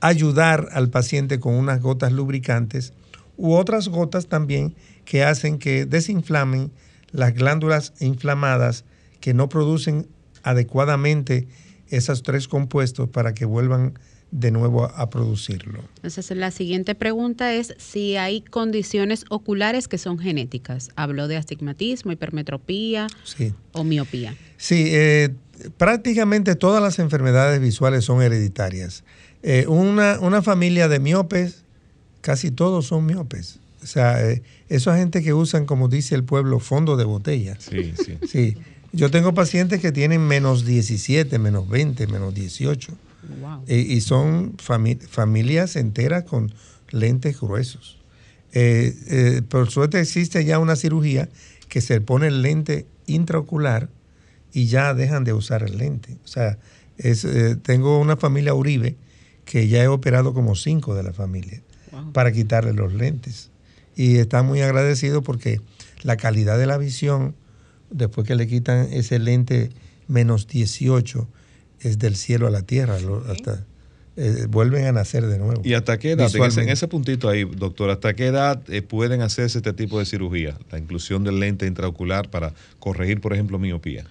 [0.00, 2.92] ayudar al paciente con unas gotas lubricantes
[3.36, 6.70] u otras gotas también que hacen que desinflamen
[7.10, 8.84] las glándulas inflamadas
[9.20, 10.08] que no producen
[10.42, 11.46] adecuadamente
[11.88, 13.98] esos tres compuestos para que vuelvan
[14.30, 15.84] de nuevo a, producirlo.
[15.96, 20.88] Entonces, la siguiente pregunta es si hay condiciones oculares que son genéticas.
[20.96, 23.52] Habló de astigmatismo, hipermetropía Sí.
[23.72, 24.34] o miopía.
[24.56, 25.34] Sí, eh,
[25.76, 29.04] prácticamente todas las enfermedades visuales son hereditarias.
[29.42, 31.64] Eh, una, una familia de miopes,
[32.22, 33.60] casi todos son miopes.
[33.82, 37.56] O sea, eh, esa gente que usan, como dice el pueblo, fondo de botella.
[37.58, 38.18] Sí, sí.
[38.28, 38.56] Sí.
[38.92, 42.92] Yo tengo pacientes que tienen menos 17, menos 20, menos 18.
[43.40, 43.62] Wow.
[43.66, 46.52] Eh, y son fami- familias enteras con
[46.90, 47.98] lentes gruesos.
[48.52, 51.28] Eh, eh, por suerte existe ya una cirugía
[51.68, 53.88] que se pone el lente intraocular
[54.52, 56.18] y ya dejan de usar el lente.
[56.24, 56.58] O sea,
[56.98, 58.96] es, eh, tengo una familia Uribe
[59.46, 61.62] que ya he operado como cinco de la familia
[62.12, 63.50] para quitarle los lentes.
[64.02, 65.60] Y está muy agradecido porque
[66.02, 67.34] la calidad de la visión,
[67.90, 69.70] después que le quitan ese lente
[70.08, 71.28] menos 18,
[71.80, 72.98] es del cielo a la tierra.
[73.00, 73.64] lo- hasta,
[74.16, 75.62] eh, vuelven a nacer de nuevo.
[75.64, 76.30] ¿Y hasta qué edad?
[76.58, 80.58] En ese puntito ahí, doctor, ¿hasta qué edad eh, pueden hacerse este tipo de cirugía?
[80.70, 84.04] La inclusión del lente intraocular para corregir, por ejemplo, miopía.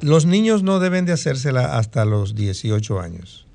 [0.00, 3.46] Los niños no deben de hacérsela hasta los 18 años.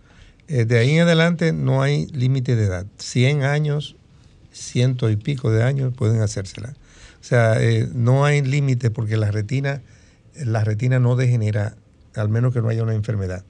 [0.48, 2.86] Eh, de ahí en adelante no hay límite de edad.
[3.00, 3.97] 100 años,
[4.58, 6.74] ciento y pico de años pueden hacérsela.
[7.20, 9.82] O sea, eh, no hay límite porque la retina,
[10.46, 11.76] la retina no degenera,
[12.16, 13.44] al menos que no haya una enfermedad.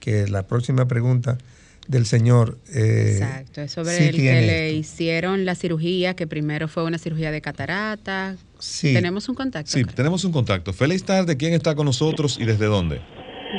[0.00, 1.38] Que la próxima pregunta
[1.88, 2.58] del señor.
[2.74, 6.98] eh, Exacto, es sobre sí el que le hicieron la cirugía, que primero fue una
[6.98, 8.36] cirugía de catarata.
[8.58, 8.94] Sí.
[8.94, 9.70] Tenemos un contacto.
[9.70, 10.72] Sí, tenemos un contacto.
[10.72, 11.36] Feliz tarde.
[11.36, 13.00] ¿Quién está con nosotros y desde dónde?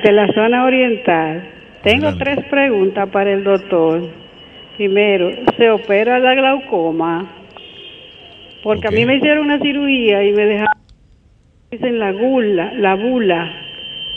[0.04, 1.50] de la zona oriental.
[1.84, 2.36] Tengo Adelante.
[2.36, 4.02] tres preguntas para el doctor.
[4.78, 7.32] Primero, ¿se opera la glaucoma?
[8.64, 10.74] Porque a mí me hicieron una cirugía y me dejaron
[11.72, 13.52] dicen la gula, la bula,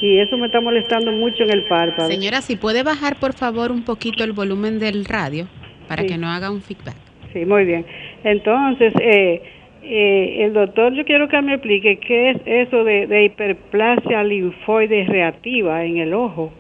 [0.01, 2.09] y eso me está molestando mucho en el párpado.
[2.09, 5.47] Señora, si puede bajar por favor un poquito el volumen del radio
[5.89, 6.09] para Sí.
[6.09, 6.95] que no haga un feedback.
[7.33, 7.85] Sí, muy bien.
[8.25, 9.43] Entonces, eh,
[9.83, 15.05] eh, el doctor, yo quiero que me explique qué es eso de, de hiperplasia linfoide
[15.07, 16.53] reactiva en el ojo.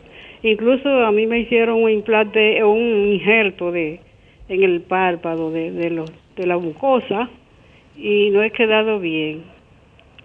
[0.42, 4.01] Incluso a mí me hicieron un implante, un injerto de
[4.48, 7.29] en el párpado de, de, los, de la mucosa
[7.96, 9.42] y no he quedado bien.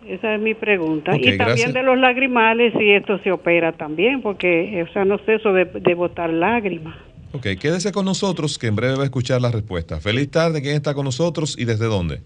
[0.08, 1.12] Esa es mi pregunta.
[1.16, 1.74] Y también gracias.
[1.74, 5.66] de los lagrimales, si esto se opera también, porque, o sea, no sé eso de,
[5.66, 6.96] de botar lágrimas.
[7.34, 10.00] Ok, quédese con nosotros que en breve va a escuchar la respuesta.
[10.00, 10.62] Feliz tarde.
[10.62, 12.20] ¿Quién está con nosotros y desde dónde?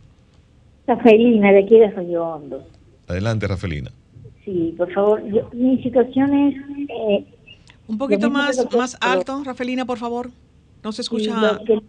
[0.86, 2.68] Rafaelina, de aquí de Arroyo Hondo.
[3.08, 3.92] Adelante, Rafelina.
[4.44, 5.24] Sí, por favor.
[5.32, 6.56] Yo- mi situación es...
[6.90, 7.26] eh,
[7.88, 10.30] Un poquito más, más alto, Rafelina, por favor.
[10.84, 11.54] No se escucha.
[11.54, 11.80] Lo que,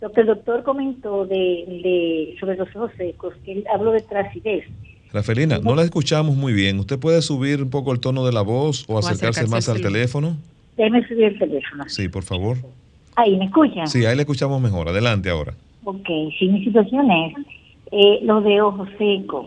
[0.00, 4.00] lo que el doctor comentó de, de sobre los ojos secos, que él habló de
[4.02, 4.64] tracidez.
[5.12, 6.78] Rafelina, no la escuchamos muy bien.
[6.78, 9.80] ¿Usted puede subir un poco el tono de la voz o, acercarse, acercarse más al
[9.80, 10.36] teléfono?
[10.76, 11.84] Déjeme subir el teléfono.
[11.88, 12.58] Sí, por favor.
[13.14, 13.86] Ahí, ¿me escuchan?
[13.86, 14.88] Sí, ahí le escuchamos mejor.
[14.90, 15.54] Adelante ahora.
[15.84, 16.06] Ok,
[16.38, 17.34] sí, mi situación es
[17.92, 19.46] eh, lo de ojos secos,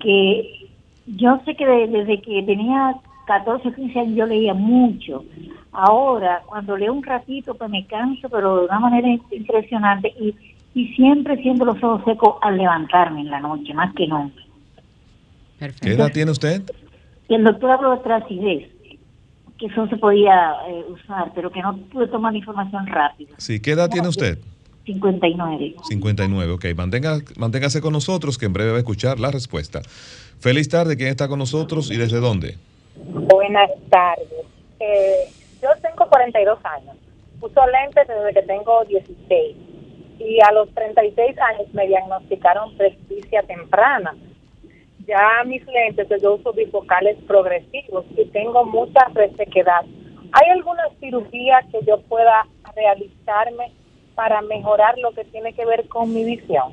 [0.00, 0.66] que
[1.06, 5.24] yo sé que de- desde que tenía 14 o 15 años yo leía mucho.
[5.72, 10.14] Ahora, cuando leo un ratito, pues me canso, pero de una manera impresionante.
[10.18, 10.34] Y,
[10.74, 14.42] y siempre siento los ojos secos al levantarme en la noche, más que nunca.
[15.80, 16.62] ¿Qué edad tiene usted?
[17.28, 18.70] El doctor habló de tracidez,
[19.58, 23.34] que eso se podía eh, usar, pero que no pude tomar la información rápido.
[23.38, 24.38] Sí, ¿qué edad tiene usted?
[24.84, 25.74] 59.
[25.82, 26.64] 59, ok.
[26.76, 29.82] Mantenga, manténgase con nosotros que en breve va a escuchar la respuesta.
[30.38, 30.96] Feliz tarde.
[30.96, 32.56] ¿Quién está con nosotros y desde dónde?
[33.04, 34.46] Buenas tardes.
[34.80, 35.28] Eh,
[35.62, 36.96] yo tengo 42 años.
[37.40, 39.56] Uso lentes desde que tengo 16.
[40.18, 44.14] Y a los 36 años me diagnosticaron presbicia temprana.
[45.06, 49.84] Ya mis lentes, yo uso bifocales progresivos y tengo mucha resequedad.
[50.32, 53.72] ¿Hay alguna cirugía que yo pueda realizarme
[54.16, 56.72] para mejorar lo que tiene que ver con mi visión?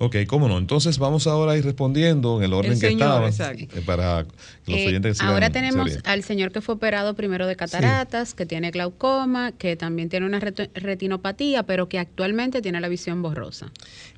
[0.00, 0.56] Ok, cómo no.
[0.58, 3.26] Entonces vamos ahora a ir respondiendo en el orden El que estaba.
[3.26, 3.62] exacto.
[3.76, 4.24] eh, Para
[4.64, 8.32] que los Eh, oyentes sigan- ahora tenemos al señor que fue operado primero de cataratas,
[8.34, 13.70] que tiene glaucoma, que también tiene una retinopatía, pero que actualmente tiene la visión borrosa.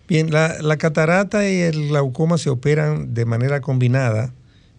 [0.08, 4.32] Bien, la, la catarata y el glaucoma se operan de manera combinada.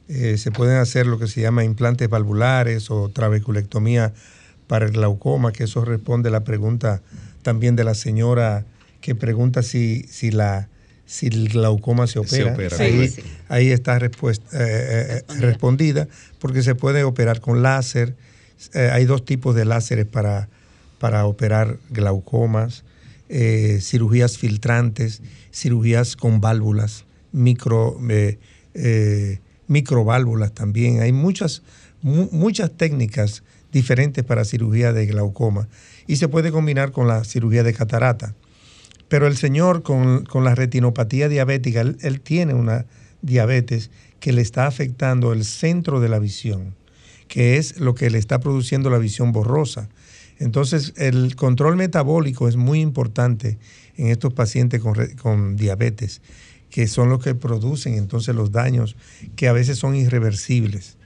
[0.07, 4.13] Eh, se pueden hacer lo que se llama implantes valvulares o trabeculectomía
[4.67, 7.01] para el glaucoma, que eso responde a la pregunta
[7.41, 8.65] también de la señora
[9.01, 10.69] que pregunta si, si, la,
[11.05, 12.19] si el glaucoma se Se
[12.53, 12.75] opera.
[12.85, 12.99] ahí,
[13.49, 16.07] ahí está respuesta, eh, eh, respondida,
[16.39, 18.15] porque se puede operar con láser.
[18.73, 20.49] Eh, hay dos tipos de láseres para,
[20.99, 22.83] para operar glaucomas,
[23.29, 28.37] eh, cirugías filtrantes, cirugías con válvulas, micro, eh,
[28.75, 31.01] eh, microválvulas también.
[31.01, 31.63] Hay muchas,
[32.01, 35.67] mu- muchas técnicas diferentes para cirugía de glaucoma
[36.11, 38.35] y se puede combinar con la cirugía de catarata.
[39.07, 42.85] Pero el señor con, con la retinopatía diabética, él, tiene una
[43.21, 46.75] diabetes que le está afectando el centro de la visión,
[47.29, 49.87] que es lo que le está produciendo la visión borrosa.
[50.37, 53.57] Entonces, el control metabólico es muy importante
[53.95, 56.21] en estos pacientes con, con diabetes,
[56.69, 58.97] que son los que producen entonces los daños
[59.37, 60.97] que a veces son irreversibles.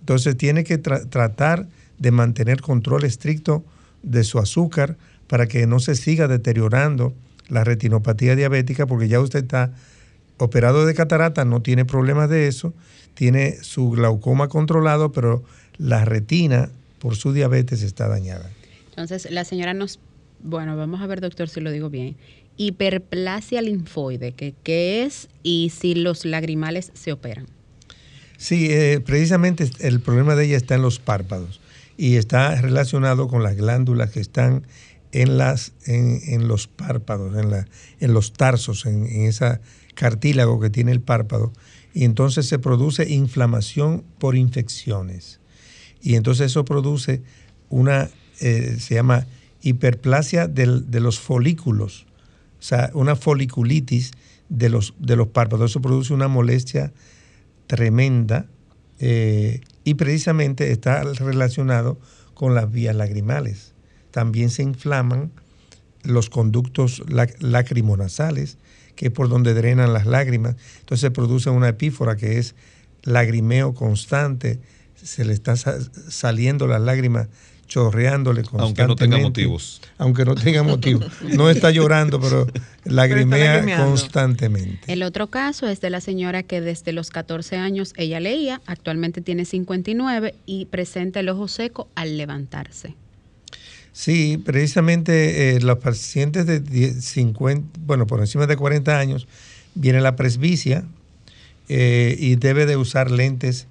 [0.00, 3.64] Entonces, tiene que tra- tratar de mantener control estricto
[4.02, 7.14] de su azúcar para que no se siga deteriorando
[7.48, 9.72] la retinopatía diabética, porque ya usted está
[10.38, 12.74] operado de catarata, no tiene problemas de eso,
[13.14, 15.42] tiene su glaucoma controlado, pero
[15.76, 18.50] la retina por su diabetes está dañada.
[18.90, 19.98] Entonces, la señora nos,
[20.42, 22.16] bueno, vamos a ver, doctor, si lo digo bien.
[22.56, 27.46] Hiperplasia linfoide, que qué es y si los lagrimales se operan.
[28.36, 31.60] Sí, eh, precisamente el problema de ella está en los párpados
[31.98, 34.66] y está relacionado con las glándulas que están
[35.12, 37.66] en, las, en, los párpados, en, la,
[37.98, 39.60] en los tarsos, en, en esa
[39.94, 41.52] cartílago que tiene el párpado,
[41.92, 45.40] y entonces se produce inflamación por infecciones.
[46.00, 47.22] Y entonces eso produce
[47.68, 48.08] una,
[48.40, 49.26] eh, se llama
[49.60, 52.06] hiperplasia de los folículos,
[52.60, 54.12] o sea, una foliculitis
[54.48, 55.72] de los, de los párpados.
[55.72, 56.92] Eso produce una molestia
[57.66, 58.46] tremenda
[59.00, 61.98] eh, y precisamente está relacionado
[62.34, 63.72] con las vías lagrimales.
[64.10, 65.32] También se inflaman
[66.02, 68.58] los conductos lac- lacrimonasales,
[68.96, 70.56] que es por donde drenan las lágrimas.
[70.80, 72.54] Entonces se produce una epífora que es
[73.02, 74.60] lagrimeo constante,
[74.94, 75.78] se le está sa-
[76.10, 77.28] saliendo las lágrimas
[77.68, 78.82] chorreándole constantemente.
[78.82, 79.80] Aunque no tenga motivos.
[79.98, 81.00] Aunque no tenga motivo.
[81.22, 82.48] No está llorando, pero
[82.84, 84.92] lagrimea constantemente.
[84.92, 89.20] El otro caso es de la señora que desde los 14 años ella leía, actualmente
[89.20, 92.94] tiene 59 y presenta el ojo seco al levantarse.
[93.92, 99.26] Sí, precisamente eh, los pacientes de 10, 50, bueno, por encima de 40 años,
[99.74, 100.84] viene la presbicia
[101.68, 103.66] eh, y debe de usar lentes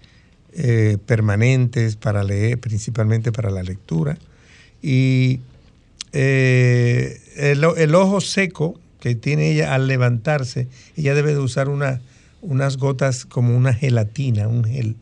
[0.60, 4.18] eh, permanentes para leer, principalmente para la lectura.
[4.82, 5.40] Y
[6.14, 12.02] eh, el, ojo seco que tiene ella al levantarse, ella debe de usar una,
[12.42, 14.96] unas gotas como una gelatina, un gel,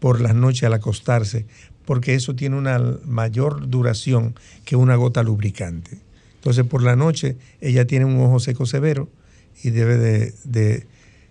[0.00, 1.46] por las noches al acostarse,
[1.86, 4.34] porque eso tiene una mayor duración
[4.66, 5.96] que una gota lubricante.
[6.34, 9.08] Entonces por la noche ella tiene un ojo seco severo
[9.62, 10.86] y debe de, de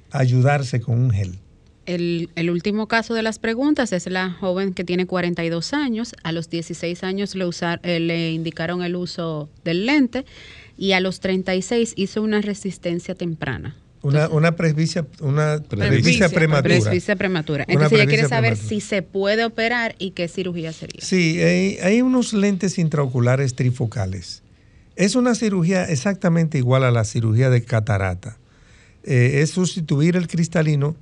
[0.09, 1.38] ayudarse con un gel.
[1.94, 6.14] El, el último caso de las preguntas es la joven que tiene 42 años.
[6.24, 10.26] A los 16 años le, usar- eh, le indicaron el uso del lente
[10.78, 13.76] y a los 36 hizo una resistencia temprana.
[14.02, 16.62] Una, una presbicia, una presbicia prematura.
[16.80, 17.66] Presbicia prematura.
[17.68, 18.70] Entonces ella quiere saber prematura.
[18.70, 21.02] si se puede operar y qué cirugía sería.
[21.02, 24.42] Sí, hay, hay unos lentes intraoculares trifocales.
[24.96, 28.38] Es una cirugía exactamente igual a la cirugía de catarata.
[29.04, 30.96] Eh, es sustituir el cristalino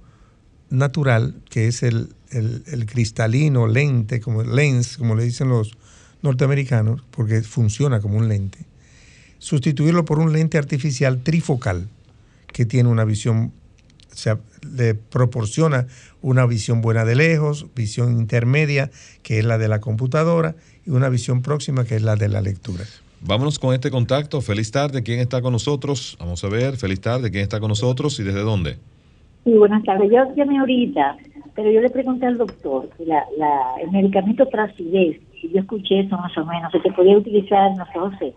[0.70, 5.78] natural, que es el, el- cristalino lente, como lens, como le dicen los
[6.22, 8.60] norteamericanos, porque funciona como un lente.
[9.40, 11.88] Sustituirlo por un lente artificial trifocal,
[12.52, 13.52] que tiene una visión,
[14.12, 14.40] o sea,
[14.76, 15.88] le proporciona
[16.22, 18.90] una visión buena de lejos, visión intermedia,
[19.22, 20.56] que es la de la computadora,
[20.86, 22.86] y una visión próxima, que es la de la lectura.
[23.22, 24.42] Vámonos con este contacto.
[24.42, 25.04] Feliz tarde.
[25.04, 26.16] ¿Quién está con nosotros?
[26.20, 26.78] Vamos a ver.
[26.78, 27.32] Feliz tarde.
[27.32, 28.78] ¿Quién está con nosotros y desde dónde?
[29.44, 30.12] Sí, buenas tardes.
[30.12, 31.18] Yo llamé ahorita,
[31.56, 36.02] pero yo le pregunté al doctor que la, la, el medicamento Tracidez, y yo escuché
[36.02, 38.34] eso más o menos, que se podía utilizar en los ojos.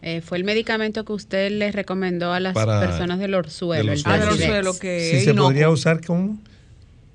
[0.00, 3.84] Eh, fue el medicamento que usted le recomendó a las Para- personas del orzuelo.
[3.84, 4.16] del el orzuelo.
[4.16, 6.38] Ah, del orzuelo, que Si es se podría usar como...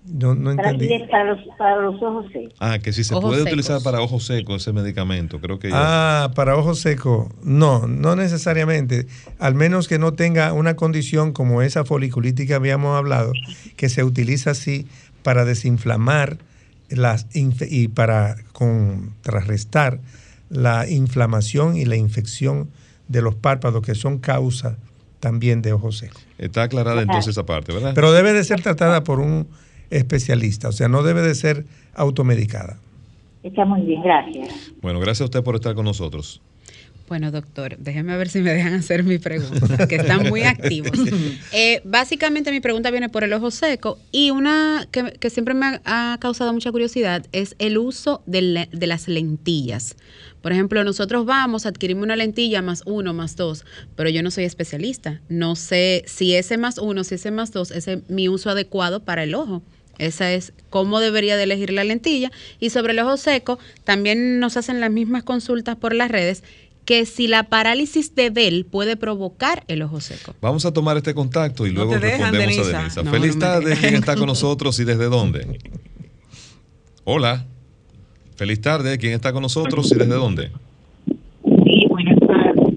[0.09, 0.87] No, no entendí.
[0.87, 2.53] Tracidez para los, para los ojos secos.
[2.59, 3.51] Ah, que si se Ojos puede secos.
[3.51, 5.39] utilizar para ojos secos ese medicamento.
[5.41, 5.75] Creo que ya.
[6.23, 7.27] Ah, para ojos secos.
[7.43, 9.07] No, no necesariamente.
[9.39, 13.33] Al menos que no tenga una condición como esa foliculitis que habíamos hablado,
[13.75, 14.87] que se utiliza así
[15.23, 16.37] para desinflamar
[16.89, 19.99] las y para contrarrestar
[20.49, 22.69] la inflamación y la infección
[23.09, 24.77] de los párpados, que son causa
[25.19, 26.25] también de ojos secos.
[26.37, 27.91] Está aclarada entonces esa parte, ¿verdad?
[27.95, 29.47] Pero debe de ser tratada por un
[29.89, 32.77] especialista, o sea, no debe de ser automedicada.
[33.43, 34.73] Está muy bien, gracias.
[34.81, 36.41] Bueno, gracias a usted por estar con nosotros.
[37.07, 40.91] Bueno, doctor, déjeme ver si me dejan hacer mi pregunta, que están muy activos.
[41.53, 45.79] Eh, básicamente mi pregunta viene por el ojo seco y una que, que siempre me
[45.85, 49.95] ha, causado mucha curiosidad es el uso de, de las lentillas.
[50.41, 53.65] Por ejemplo, nosotros vamos, adquirimos una lentilla más uno, más dos,
[53.95, 55.21] pero yo no soy especialista.
[55.29, 59.23] No sé si ese más uno, si ese más dos es mi uso adecuado para
[59.23, 59.63] el ojo.
[59.97, 62.31] Esa es cómo debería de elegir la lentilla.
[62.59, 66.43] Y sobre el ojo seco, también nos hacen las mismas consultas por las redes
[66.87, 70.33] que si la parálisis de Bell puede provocar el ojo seco.
[70.39, 72.77] Vamos a tomar este contacto y luego dejan, respondemos Denisa.
[72.77, 73.03] a Denisa.
[73.03, 73.75] No, Feliz no tarde.
[73.75, 75.59] ¿Quién está con nosotros y desde dónde?
[77.03, 77.45] Hola.
[78.37, 78.97] Feliz tarde.
[78.97, 80.51] ¿Quién está con nosotros y desde dónde?
[81.43, 82.73] Sí, buenas tardes.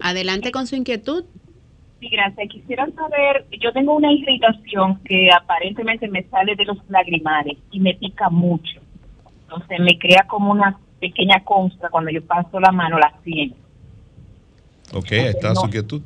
[0.00, 1.22] Adelante con su inquietud.
[2.00, 2.48] Sí, gracias.
[2.48, 7.94] Quisiera saber, yo tengo una irritación que aparentemente me sale de los lagrimales y me
[7.94, 8.80] pica mucho.
[9.42, 13.56] Entonces me crea como una pequeña consta cuando yo paso la mano, la siento.
[14.94, 15.66] Ok, ahí está su No.
[15.66, 16.02] inquietud.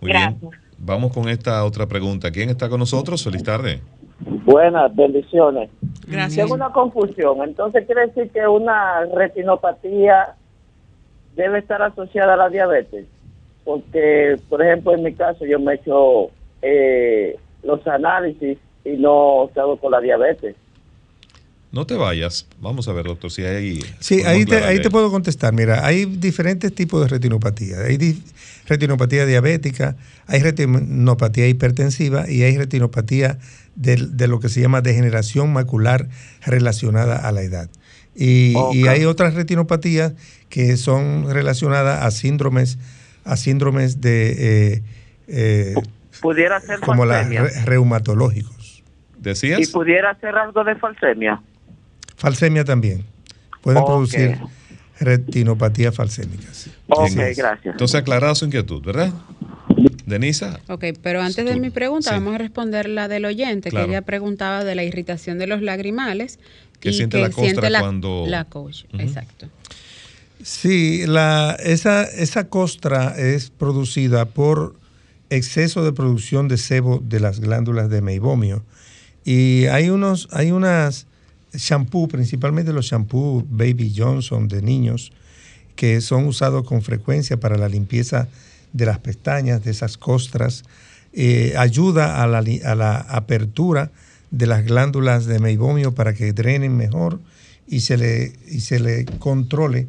[0.00, 0.40] Muy Gracias.
[0.40, 0.52] bien.
[0.78, 2.30] Vamos con esta otra pregunta.
[2.32, 3.22] ¿Quién está con nosotros?
[3.22, 3.80] Feliz tarde.
[4.20, 5.70] Buenas, bendiciones.
[6.08, 6.36] Gracias.
[6.44, 7.42] Tengo una confusión.
[7.44, 10.34] Entonces, quiere decir que una retinopatía
[11.36, 13.06] debe estar asociada a la diabetes.
[13.64, 16.30] Porque, por ejemplo, en mi caso, yo me he hecho
[16.62, 20.56] eh, los análisis y no salgo con la diabetes.
[21.70, 22.46] No te vayas.
[22.60, 23.80] Vamos a ver, doctor, si hay.
[23.98, 25.54] Sí, ahí te, ahí te puedo contestar.
[25.54, 27.78] Mira, hay diferentes tipos de retinopatía.
[27.86, 28.22] Hay di-
[28.66, 29.96] retinopatía diabética,
[30.26, 33.38] hay retinopatía hipertensiva y hay retinopatía
[33.74, 36.08] de, de lo que se llama degeneración macular
[36.44, 37.70] relacionada a la edad.
[38.14, 40.12] Y, y hay otras retinopatías
[40.50, 42.76] que son relacionadas a síndromes,
[43.24, 44.82] a síndromes de eh,
[45.28, 45.74] eh,
[46.20, 48.82] Pudiera ser como las re- reumatológicos.
[49.18, 49.60] ¿Decías?
[49.60, 51.40] Y pudiera ser algo de falsemia.
[52.16, 53.04] Falsemia también.
[53.62, 54.38] Pueden producir
[55.00, 56.52] retinopatía falsémica.
[56.52, 56.70] sí.
[56.88, 57.64] Ok, gracias.
[57.64, 59.12] Entonces, aclarada su inquietud, ¿verdad?
[60.06, 60.60] Denisa.
[60.68, 62.14] Ok, pero antes de mi pregunta, sí.
[62.16, 63.86] vamos a responder la del oyente, Claro.
[63.86, 66.38] que ella preguntaba de la irritación de los lagrimales.
[66.80, 69.48] Que y siente que la costra siente la, cuando- La coach, exacto.
[70.42, 74.74] Sí, la, esa, esa costra es producida por
[75.30, 78.64] exceso de producción de sebo de las glándulas de meibomio.
[79.24, 81.06] Y hay unos, hay unas
[81.54, 85.12] shampoo, principalmente los shampoo Baby Johnson de niños,
[85.76, 88.26] que son usados con frecuencia para la limpieza
[88.72, 90.64] de las pestañas, de esas costras.
[91.12, 93.92] Eh, ayuda a la, a la apertura
[94.32, 97.20] de las glándulas de meibomio para que drenen mejor
[97.68, 99.86] y se le, y se le controle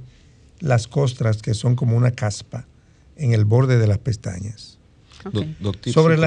[0.63, 2.65] las costras que son como una caspa
[3.17, 4.79] en el borde de las pestañas.
[5.31, 5.45] Do-
[5.93, 6.17] Sobre.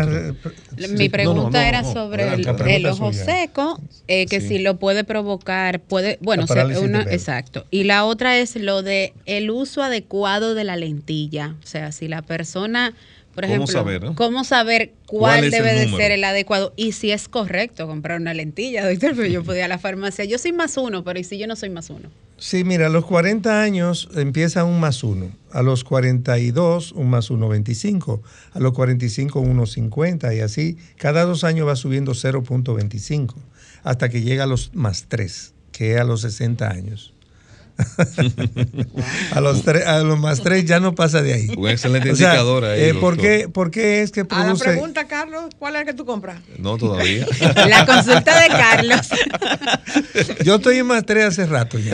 [0.88, 2.32] Mi pregunta era no, sobre
[2.76, 3.24] el, ojo suya.
[3.26, 3.78] seco,
[4.08, 4.48] eh, que Sí.
[4.48, 6.46] si lo puede provocar, puede, bueno,
[6.80, 7.66] una- exacto.
[7.70, 12.08] Y la otra es lo de el uso adecuado de la lentilla, o sea, si
[12.08, 12.94] la persona,
[13.36, 14.14] por ¿Cómo ejemplo, saber, no?
[14.14, 18.84] cómo saber ¿Cuál debe de ser el adecuado y si es correcto comprar una lentilla,
[18.88, 21.46] doctor, pero yo podía a la farmacia, yo soy más uno, pero ¿y si yo
[21.46, 22.08] no soy más uno?
[22.38, 27.30] Sí, mira, a los 40 años empieza un más uno, a los 42 un más
[27.30, 28.22] 1,25,
[28.54, 33.34] a los 45 un 1,50 y así cada dos años va subiendo 0.25
[33.82, 37.12] hasta que llega a los más 3, que es a los 60 años.
[39.32, 41.48] A, los tre- a los más 3 ya no pasa de ahí.
[41.56, 42.80] Un excelente O sea, indicador ahí.
[42.84, 44.64] eh, ¿por, qué, por qué es que A la produce...
[44.64, 46.40] pregunta, Carlos, ¿cuál es el que tú compras?
[46.58, 47.26] No, todavía.
[47.68, 49.00] La consulta de Carlos.
[50.44, 51.92] Yo estoy en más 3 hace rato ya.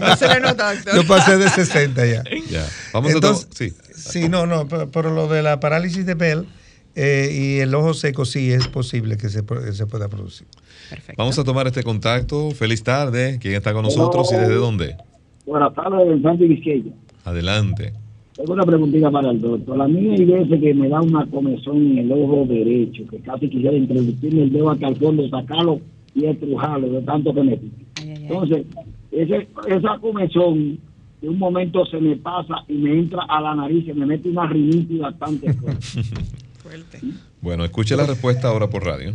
[0.00, 0.94] No se le nota, doctor.
[0.96, 2.22] Yo pasé de 60 ya.
[2.48, 2.66] Ya.
[2.92, 3.74] Vamos Entonces, a sí.
[3.96, 6.46] Sí, no, no, pero, pero lo de la parálisis de Bell
[6.96, 9.42] eh, y el ojo seco sí es posible que se,
[9.72, 10.46] se pueda producir.
[11.16, 12.50] Vamos a tomar este contacto.
[12.50, 13.38] Feliz tarde.
[13.40, 14.96] ¿Quién está con nosotros y desde dónde?
[15.46, 16.92] Buenas tardes, del Santo Vizquaya.
[17.24, 17.92] Adelante.
[18.34, 19.80] Tengo una preguntita para el doctor.
[19.80, 23.48] A mí hay veces que me da una comezón en el ojo derecho, que casi
[23.48, 25.80] quisiera introducirme el dedo hasta el fondo, sacarlo
[26.14, 27.76] y estrujarlo de tanto que me pica.
[28.02, 28.66] Entonces,
[29.12, 30.78] ese, esa comezón
[31.20, 34.28] de un momento se me pasa y me entra a la nariz, se me mete
[34.28, 37.00] una rinitis bastante fuerte.
[37.42, 39.12] Bueno, escuche la respuesta ahora por radio.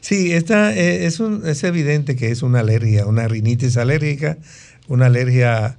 [0.00, 4.38] Sí, esta, eh, es, un- es evidente que es una alergia, una rinitis alérgica,
[4.88, 5.78] una alergia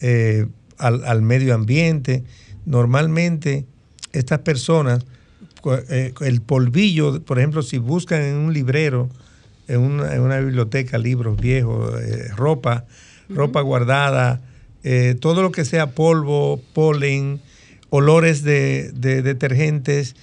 [0.00, 0.46] eh,
[0.78, 2.22] al, al medio ambiente.
[2.66, 3.64] Normalmente
[4.12, 5.04] estas personas,
[5.88, 9.08] eh, el polvillo, por ejemplo, si buscan en un librero,
[9.68, 11.94] en una, en una biblioteca, libros viejos,
[12.36, 12.84] ropa,
[13.28, 14.42] ropa guardada,
[15.20, 17.40] todo lo que sea polvo, polen,
[17.88, 20.16] olores de, de detergentes,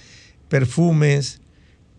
[0.50, 1.40] perfumes,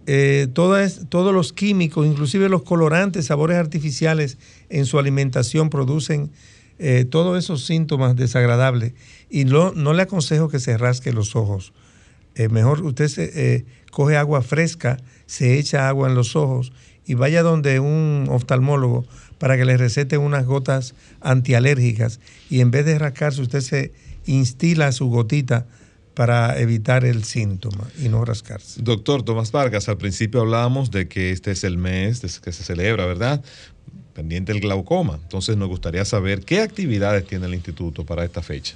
[0.07, 4.37] eh, todos los químicos, inclusive los colorantes, sabores artificiales
[4.69, 6.31] en su alimentación producen
[6.79, 8.93] eh, todos esos síntomas desagradables.
[9.29, 11.73] Y no, le aconsejo que se rasque los ojos.
[12.35, 16.71] Eh, mejor usted se, coge agua fresca, se echa agua en los ojos
[17.05, 19.05] y vaya donde un oftalmólogo
[19.37, 23.91] para que le recete unas gotas antialérgicas y en vez de rascarse usted se
[24.25, 25.65] instila su gotita
[26.21, 28.79] para evitar el síntoma y no rascarse.
[28.83, 33.07] Doctor Tomás Vargas, al principio hablábamos de que este es el mes que se celebra,
[33.07, 33.43] ¿verdad?
[34.13, 35.17] Pendiente el glaucoma.
[35.23, 38.75] Entonces nos gustaría saber qué actividades tiene el instituto para esta fecha.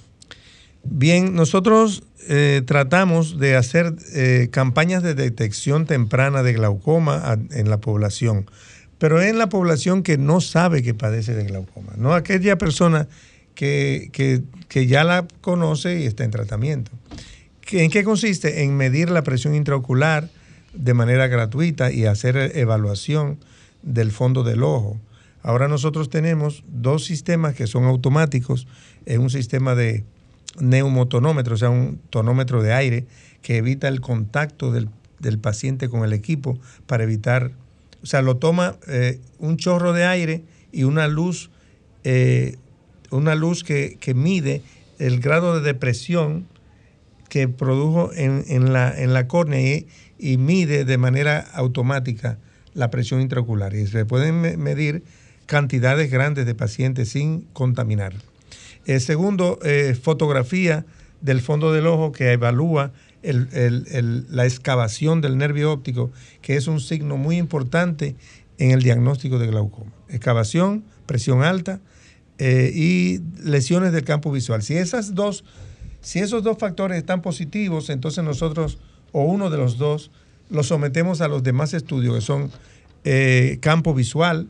[0.83, 7.69] Bien, nosotros eh, tratamos de hacer eh, campañas de detección temprana de glaucoma a- en
[7.69, 8.47] la población,
[8.97, 13.07] pero en la población que no sabe que padece de glaucoma, no aquella persona
[13.53, 16.89] que, que- que ya la conoce y está en tratamiento.
[17.65, 18.63] ¿Qué- ¿En qué consiste?
[18.63, 20.29] En medir la presión intraocular
[20.73, 23.39] de manera gratuita y hacer evaluación
[23.81, 24.99] del fondo del ojo.
[25.41, 28.67] Ahora nosotros tenemos dos sistemas que son automáticos,
[29.05, 30.03] es un sistema de
[30.59, 33.05] neumotonómetro, o sea, un tonómetro de aire
[33.41, 34.89] que evita el contacto del,
[35.19, 36.57] del paciente con el equipo
[36.87, 37.51] para evitar,
[38.01, 41.51] o sea, lo toma eh, un chorro de aire y una luz,
[42.03, 42.55] eh,
[43.11, 44.61] una luz que, que mide
[44.97, 46.47] el grado de depresión
[47.35, 52.37] que produjo en, en la, en la córnea y, y mide de manera automática
[52.73, 53.75] la presión intraocular.
[53.75, 55.03] Y se pueden me- medir
[55.45, 58.13] cantidades grandes de pacientes sin contaminar.
[58.85, 60.85] El segundo, eh, fotografía
[61.19, 66.11] del fondo del ojo que evalúa el- el- el- la excavación del nervio óptico,
[66.41, 68.15] que es un signo muy importante
[68.59, 69.91] en el diagnóstico de glaucoma.
[70.07, 71.81] Excavación, presión alta
[72.37, 74.61] eh, y lesiones del campo visual.
[74.63, 75.43] Si esas dos,
[76.05, 78.77] si esos dos factores están positivos, entonces nosotros,
[79.11, 80.11] o uno de los dos,
[80.49, 82.51] los sometemos a los demás estudios, que son
[83.03, 84.47] eh, campo visual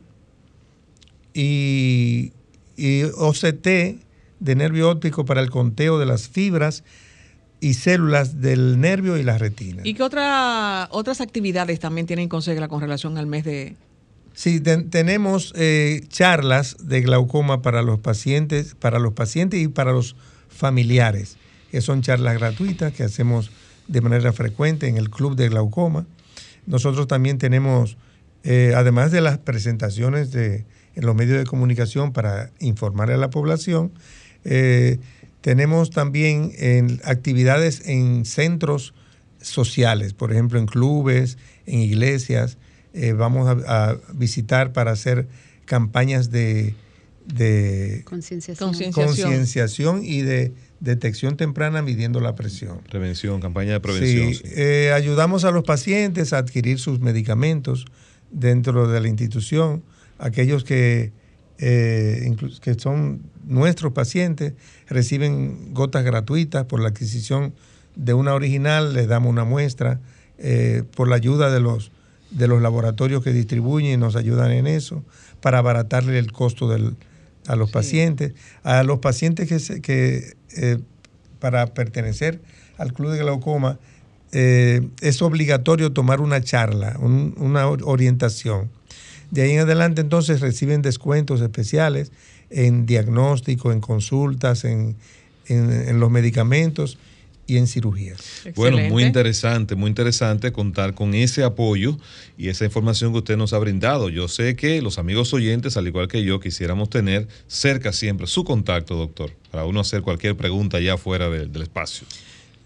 [1.34, 2.32] y,
[2.76, 3.66] y OCT
[4.40, 6.84] de nervio óptico para el conteo de las fibras
[7.60, 9.80] y células del nervio y la retina.
[9.84, 13.76] ¿Y qué otra, otras actividades también tienen Consegla con relación al mes de...
[14.34, 19.92] Sí, ten- tenemos eh, charlas de glaucoma para los pacientes, para los pacientes y para
[19.92, 20.14] los
[20.50, 21.38] familiares,
[21.70, 23.50] que son charlas gratuitas que hacemos
[23.88, 26.06] de manera frecuente en el Club de Glaucoma.
[26.66, 27.96] Nosotros también tenemos,
[28.42, 30.64] eh, además de las presentaciones de,
[30.94, 33.92] en los medios de comunicación para informar a la población,
[34.44, 34.98] eh,
[35.40, 38.94] tenemos también en actividades en centros
[39.40, 42.58] sociales, por ejemplo, en clubes, en iglesias.
[42.94, 45.28] Eh, vamos a, a visitar para hacer
[45.66, 46.74] campañas de,
[47.26, 48.72] de Concienciación.
[48.92, 52.80] concienciación y de detección temprana midiendo la presión.
[52.90, 54.34] Prevención, campaña de prevención.
[54.34, 57.86] Sí, eh, ayudamos a los pacientes a adquirir sus medicamentos
[58.30, 59.82] dentro de la institución.
[60.18, 61.12] Aquellos que,
[61.58, 64.54] eh, que son nuestros pacientes
[64.88, 67.54] reciben gotas gratuitas por la adquisición
[67.94, 70.00] de una original, les damos una muestra
[70.38, 71.92] eh, por la ayuda de los,
[72.30, 75.02] de los laboratorios que distribuyen y nos ayudan en eso
[75.40, 76.96] para abaratarle el costo del,
[77.48, 78.32] a los pacientes.
[78.62, 80.78] A los pacientes que, se- que eh,
[81.38, 82.40] para pertenecer
[82.78, 83.78] al Club de Glaucoma
[84.32, 88.70] eh, es obligatorio tomar una charla, un- una or- orientación.
[89.30, 92.12] De ahí en adelante entonces reciben descuentos especiales
[92.50, 94.96] en diagnóstico, en consultas, en,
[95.46, 96.98] en- en los medicamentos
[97.48, 98.18] y en cirugías.
[98.56, 101.96] Bueno, muy interesante, muy interesante contar con ese apoyo
[102.36, 104.08] y esa información que usted nos ha brindado.
[104.08, 108.42] Yo sé que los amigos oyentes, al igual que yo, quisiéramos tener cerca siempre su
[108.44, 112.04] contacto, doctor, para uno hacer cualquier pregunta ya fuera de- del espacio.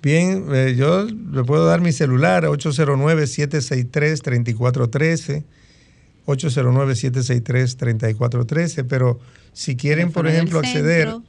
[0.02, 5.44] Bien, eh, yo le puedo dar mi celular, 809-763-3413,
[6.26, 9.20] 809-763-3413, pero
[9.52, 11.22] si quieren, por ejemplo, acceder, centro.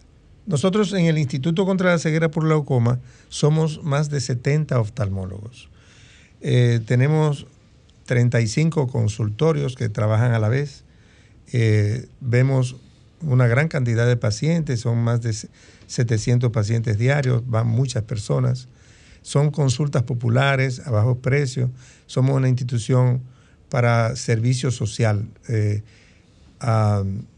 [0.52, 3.00] Nosotros en el Instituto contra la Ceguera por Glaucoma
[3.30, 5.70] somos más de 70 oftalmólogos.
[6.42, 7.48] Eh, tenemos
[8.06, 10.84] 35 consultorios que trabajan a la vez.
[11.54, 12.76] Eh, vemos
[13.22, 15.34] una gran cantidad de pacientes, son más de
[15.88, 18.68] 700 pacientes diarios, van muchas personas.
[19.22, 21.72] Son consultas populares a bajo precio.
[22.08, 23.22] Somos una institución
[23.70, 25.82] para servicio social, eh,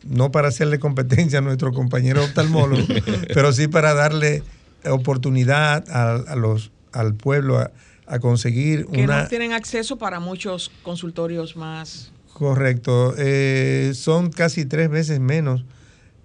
[0.04, 2.84] no para hacerle competencia a nuestro compañero oftalmólogo,
[3.34, 4.44] pero sí para darle
[4.86, 7.72] oportunidad a, a los, al pueblo a,
[8.08, 9.24] a conseguir Que una...
[9.24, 12.12] no tienen acceso para muchos consultorios más.
[12.34, 13.14] Correcto.
[13.18, 15.64] Eh, son casi tres veces menos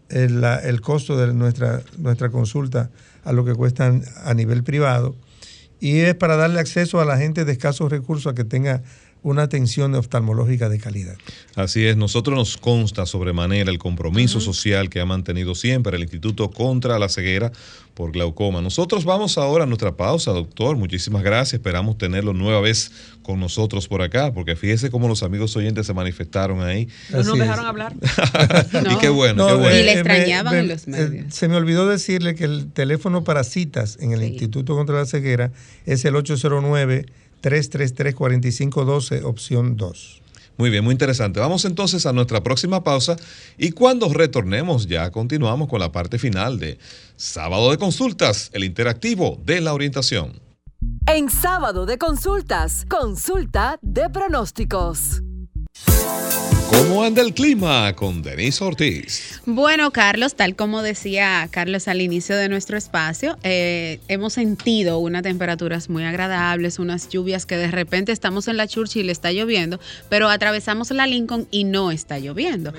[0.08, 2.90] el, la- el costo de nuestra, nuestra consulta
[3.24, 5.14] a lo que cuestan a nivel privado.
[5.80, 8.82] Y es para darle acceso a la gente de escasos recursos a que tenga
[9.22, 11.16] una atención oftalmológica de calidad.
[11.54, 16.50] Así es, nosotros nos consta sobremanera el compromiso social que ha mantenido siempre el Instituto
[16.50, 17.50] contra la Ceguera
[17.94, 18.60] por Glaucoma.
[18.62, 20.76] Nosotros vamos ahora a nuestra pausa, doctor.
[20.76, 21.54] Muchísimas gracias.
[21.54, 22.92] Esperamos tenerlo nueva vez
[23.22, 26.88] con nosotros por acá, porque fíjese cómo los amigos oyentes se manifestaron ahí.
[27.10, 27.94] No nos dejaron hablar.
[28.92, 29.76] y qué bueno, qué No, bueno.
[29.76, 31.34] Y le eh, extrañaban me- en los eh, medios.
[31.34, 35.50] se me olvidó decirle que el teléfono para citas en el Instituto contra la Ceguera
[35.84, 36.14] es el
[37.42, 40.22] 809-333-4512, opción 2.
[40.56, 41.38] Muy bien, muy interesante.
[41.38, 43.16] Vamos entonces a nuestra próxima pausa
[43.56, 46.78] y cuando retornemos ya continuamos con la parte final de
[47.16, 50.40] Sábado de Consultas, el interactivo de la orientación.
[51.06, 55.22] En sábado de consultas, consulta de pronósticos.
[56.70, 59.40] ¿Cómo anda el clima con Denise Ortiz?
[59.46, 65.22] Bueno, Carlos, tal como decía Carlos al inicio de nuestro espacio, eh, hemos sentido unas
[65.22, 69.80] temperaturas muy agradables, unas lluvias que de repente estamos en la Churchill y está lloviendo,
[70.08, 72.72] pero atravesamos la Lincoln y no está lloviendo.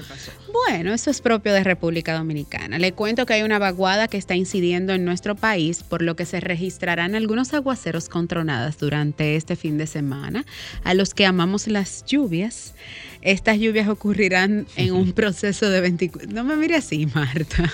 [0.51, 2.79] Bueno, eso es propio de República Dominicana.
[2.79, 6.25] Le cuento que hay una vaguada que está incidiendo en nuestro país, por lo que
[6.25, 10.45] se registrarán algunos aguaceros con tronadas durante este fin de semana.
[10.83, 12.73] A los que amamos las lluvias,
[13.21, 17.71] estas lluvias ocurrirán en un proceso de 24, no me mire así, Marta,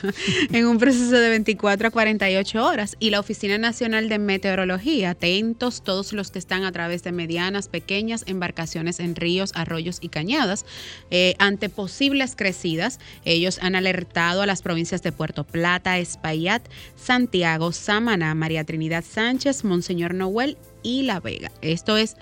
[0.51, 2.95] en un proceso de 24 a 48 horas.
[2.99, 7.67] Y la Oficina Nacional de Meteorología, atentos todos los que están a través de medianas,
[7.67, 10.65] pequeñas embarcaciones en ríos, arroyos y cañadas,
[11.11, 12.99] eh, ante posibles crecidas.
[13.23, 16.63] Ellos han alertado a las provincias de Puerto Plata, Espaillat,
[16.95, 21.51] Santiago, Samaná, María Trinidad Sánchez, Monseñor Noel y La Vega.
[21.61, 22.15] Esto es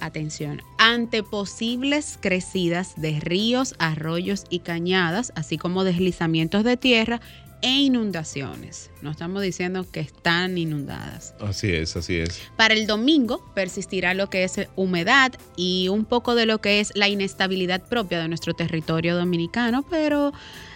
[0.00, 7.20] atención, ante posibles crecidas de ríos, arroyos y cañadas, así como deslizamientos de tierra
[7.64, 8.90] e inundaciones.
[9.00, 11.34] No estamos diciendo que están inundadas.
[11.40, 12.42] Así es, así es.
[12.56, 16.92] Para el domingo persistirá lo que es humedad y un poco de lo que es
[16.94, 20.34] la inestabilidad propia de nuestro territorio dominicano, pero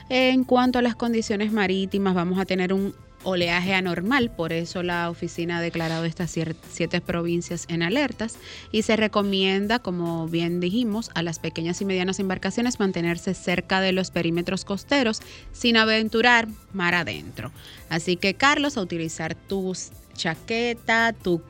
[0.08, 2.94] en cuanto a las condiciones marítimas vamos a tener un
[3.24, 6.30] oleaje anormal, por eso la oficina ha declarado estas
[6.70, 8.36] siete provincias en alertas
[8.72, 13.92] y se recomienda, como bien dijimos, a las pequeñas y medianas embarcaciones mantenerse cerca de
[13.92, 15.20] los perímetros costeros
[15.52, 17.52] sin aventurar mar adentro.
[17.88, 19.76] Así que Carlos, a utilizar tu
[20.14, 21.42] chaqueta, tu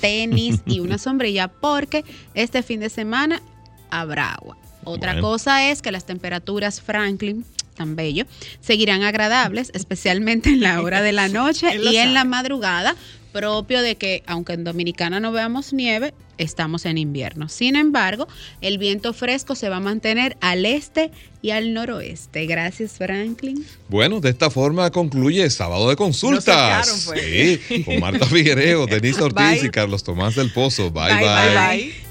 [0.00, 3.42] tenis y una sombrilla porque este fin de semana
[3.90, 4.56] habrá agua.
[4.84, 7.44] Otra cosa es que las temperaturas Franklin
[7.74, 8.24] tan bello,
[8.60, 12.96] seguirán agradables, especialmente en la hora de la noche y en la madrugada,
[13.32, 17.48] propio de que, aunque en Dominicana no veamos nieve, estamos en invierno.
[17.48, 18.28] Sin embargo,
[18.60, 21.10] el viento fresco se va a mantener al este
[21.42, 22.46] y al noroeste.
[22.46, 23.64] Gracias, Franklin.
[23.88, 27.04] Bueno, de esta forma concluye Sábado de Consultas.
[27.06, 27.60] pues.
[27.68, 30.90] Sí, con Marta Figuereo, Denise Ortiz y Carlos Tomás del Pozo.
[30.90, 31.14] bye.
[31.14, 31.22] bye.
[31.22, 32.03] bye.